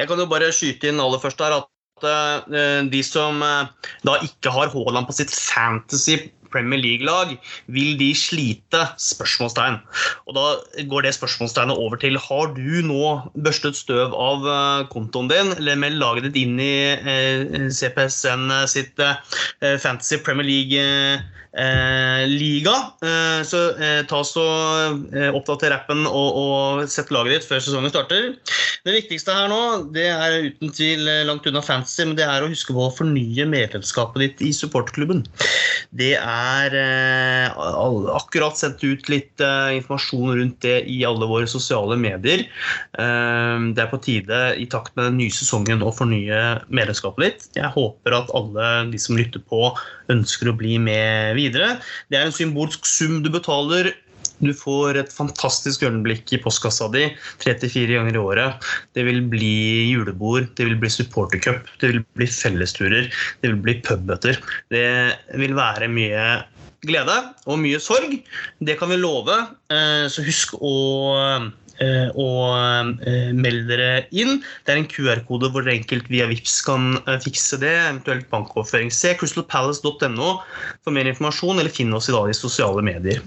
[0.00, 3.68] Jeg kan jo bare skyte inn aller først her at eh, de som eh,
[4.04, 6.18] da ikke har Haaland på sitt fantasy
[6.52, 7.34] Premier League-lag,
[7.72, 8.84] vil de slite?
[9.00, 9.80] Spørsmålstegn.
[10.28, 10.46] Og da
[10.90, 15.80] går det spørsmålstegnet over til har du nå børstet støv av eh, kontoen din, eller
[15.80, 21.38] meld laget ditt inn i eh, CPSN sitt eh, Fantasy Premier League eh, eh,
[22.28, 22.74] liga.
[23.02, 24.44] Eh, så eh, ta så
[25.14, 28.34] eh, oppdater rappen og, og sett laget ditt før sesongen starter.
[28.86, 29.60] Det viktigste her nå
[29.94, 32.94] det er uten tvil eh, langt unna fantasy, men det er å huske på å
[32.94, 35.24] fornye medlemskapet ditt i supporterklubben.
[35.98, 37.58] Det er eh,
[38.14, 42.44] akkurat sendt ut litt eh, informasjon rundt det i alle våre sosiale medier.
[42.98, 47.48] Eh, det er på tide i takt med den nye sesongen å fornye medlemskapet ditt.
[47.58, 49.72] Jeg håper at alle de som lytter på,
[50.12, 51.78] ønsker å bli med videre.
[52.08, 53.92] Det er en symbolsk sum du betaler.
[54.38, 57.08] Du får et fantastisk ørneblikk i postkassa di
[57.42, 58.68] 34 ganger i året.
[58.94, 63.10] Det vil bli julebord, det vil bli supportercup, det vil bli fellesturer,
[63.42, 64.38] det vil bli pubbøter.
[64.70, 64.86] Det
[65.42, 66.28] vil være mye
[66.86, 67.16] glede
[67.50, 68.20] og mye sorg.
[68.62, 69.34] Det kan vi love.
[69.74, 71.50] Eh, Så husk å
[72.18, 72.98] og
[73.36, 74.40] melde meld dere inn.
[74.64, 78.92] Det er en QR-kode hvor enkelt via VIPS kan eh, fikse det, eventuelt bankoverføring.
[78.94, 80.38] Se crystalpalace.no
[80.84, 83.22] for mer informasjon, eller finn oss i dag i sosiale medier.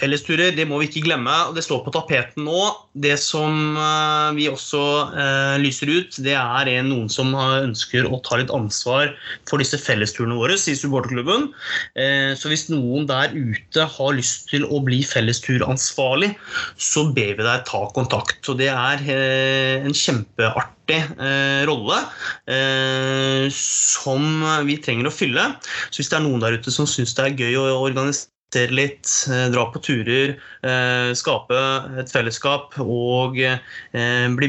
[0.00, 2.62] Fellesturer det må vi ikke glemme, og det står på tapeten nå.
[2.98, 4.82] Det som eh, vi også
[5.14, 9.12] eh, lyser ut, det er noen som ønsker å ta litt ansvar
[9.46, 11.46] for disse fellesturene våre i supporterklubben.
[11.94, 16.32] Eh, så hvis noen der ute har lyst til å bli fellesturansvarlig,
[16.74, 18.40] så ber vi deg ta kontakt.
[18.42, 22.02] Så det er eh, en kjempeartig eh, rolle
[22.50, 25.50] eh, som vi trenger å fylle.
[25.90, 28.33] Så hvis det er noen der ute som syns det er gøy å organisere
[28.74, 30.34] litt, eh, dra på turer,
[30.64, 31.58] eh, skape
[32.00, 34.48] et fellesskap og eh, bli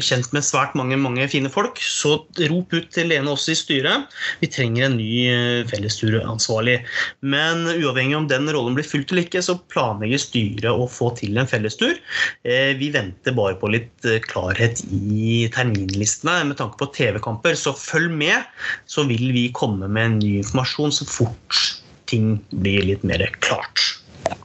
[0.00, 2.18] kjent med svært mange, mange fine folk, så
[2.50, 4.06] rop ut til Lene også i styret.
[4.42, 6.80] Vi trenger en ny fellesturansvarlig.
[7.22, 11.38] Men uavhengig om den rollen blir fulgt eller ikke, så planlegger styret å få til
[11.40, 11.98] en fellestur.
[12.44, 18.48] Vi venter bare på litt klarhet i terminlistene med tanke på TV-kamper, så følg med,
[18.90, 21.79] så vil vi komme med ny informasjon så fort
[22.10, 23.78] ting blir litt mer klart.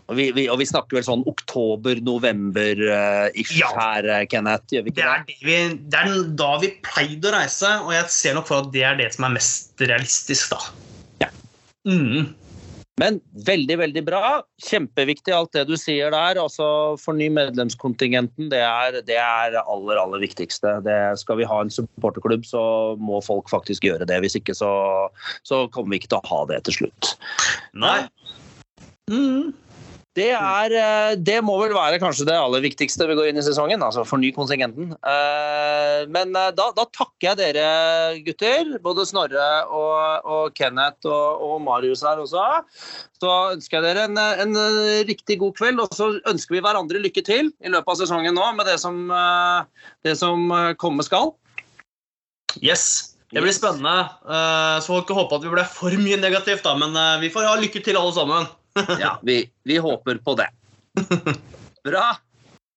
[0.06, 3.70] Og vi, vi, og vi snakker vel sånn oktober-november-ish Ja.
[3.74, 4.70] her, eh, Kenneth?
[4.74, 5.56] Gjør vi Det er, det, vi,
[5.90, 6.06] det er
[6.38, 9.24] da vi pleide å reise, og jeg ser nok for at det er det som
[9.28, 10.60] er mest realistisk, da.
[11.26, 11.30] Ja.
[11.90, 12.22] Mm.
[13.02, 13.18] Men
[13.48, 14.22] veldig, veldig bra.
[14.64, 16.40] Kjempeviktig alt det du sier der.
[16.40, 16.68] Altså,
[17.02, 20.78] Forny medlemskontingenten, det er det er aller, aller viktigste.
[20.86, 22.64] Det skal vi ha en supporterklubb, så
[22.96, 24.22] må folk faktisk gjøre det.
[24.24, 24.72] Hvis ikke så,
[25.44, 27.12] så kommer vi ikke til å ha det til slutt.
[27.76, 28.00] Nei.
[29.12, 29.52] Mm.
[30.16, 33.44] Det, er, eh, det må vel være kanskje det aller viktigste vi går inn i
[33.44, 33.82] sesongen.
[33.84, 34.94] altså Forny kontingenten.
[34.96, 37.66] Eh, Men eh, da, da takker jeg dere
[38.24, 42.46] gutter, både Snorre og, og Kenneth og, og Marius her også.
[43.20, 44.56] Så ønsker jeg dere en, en
[45.10, 48.48] riktig god kveld, og så ønsker vi hverandre lykke til i løpet av sesongen nå
[48.56, 49.08] med det som,
[50.06, 51.34] det som komme skal.
[52.62, 53.16] Yes.
[53.34, 54.12] Det blir spennende.
[54.84, 57.58] Så får ikke håpe at vi ble for mye negativt, da, men vi får ha
[57.60, 58.48] lykke til alle sammen.
[59.00, 60.50] Ja, vi, vi håper på det.
[61.84, 62.18] Bra.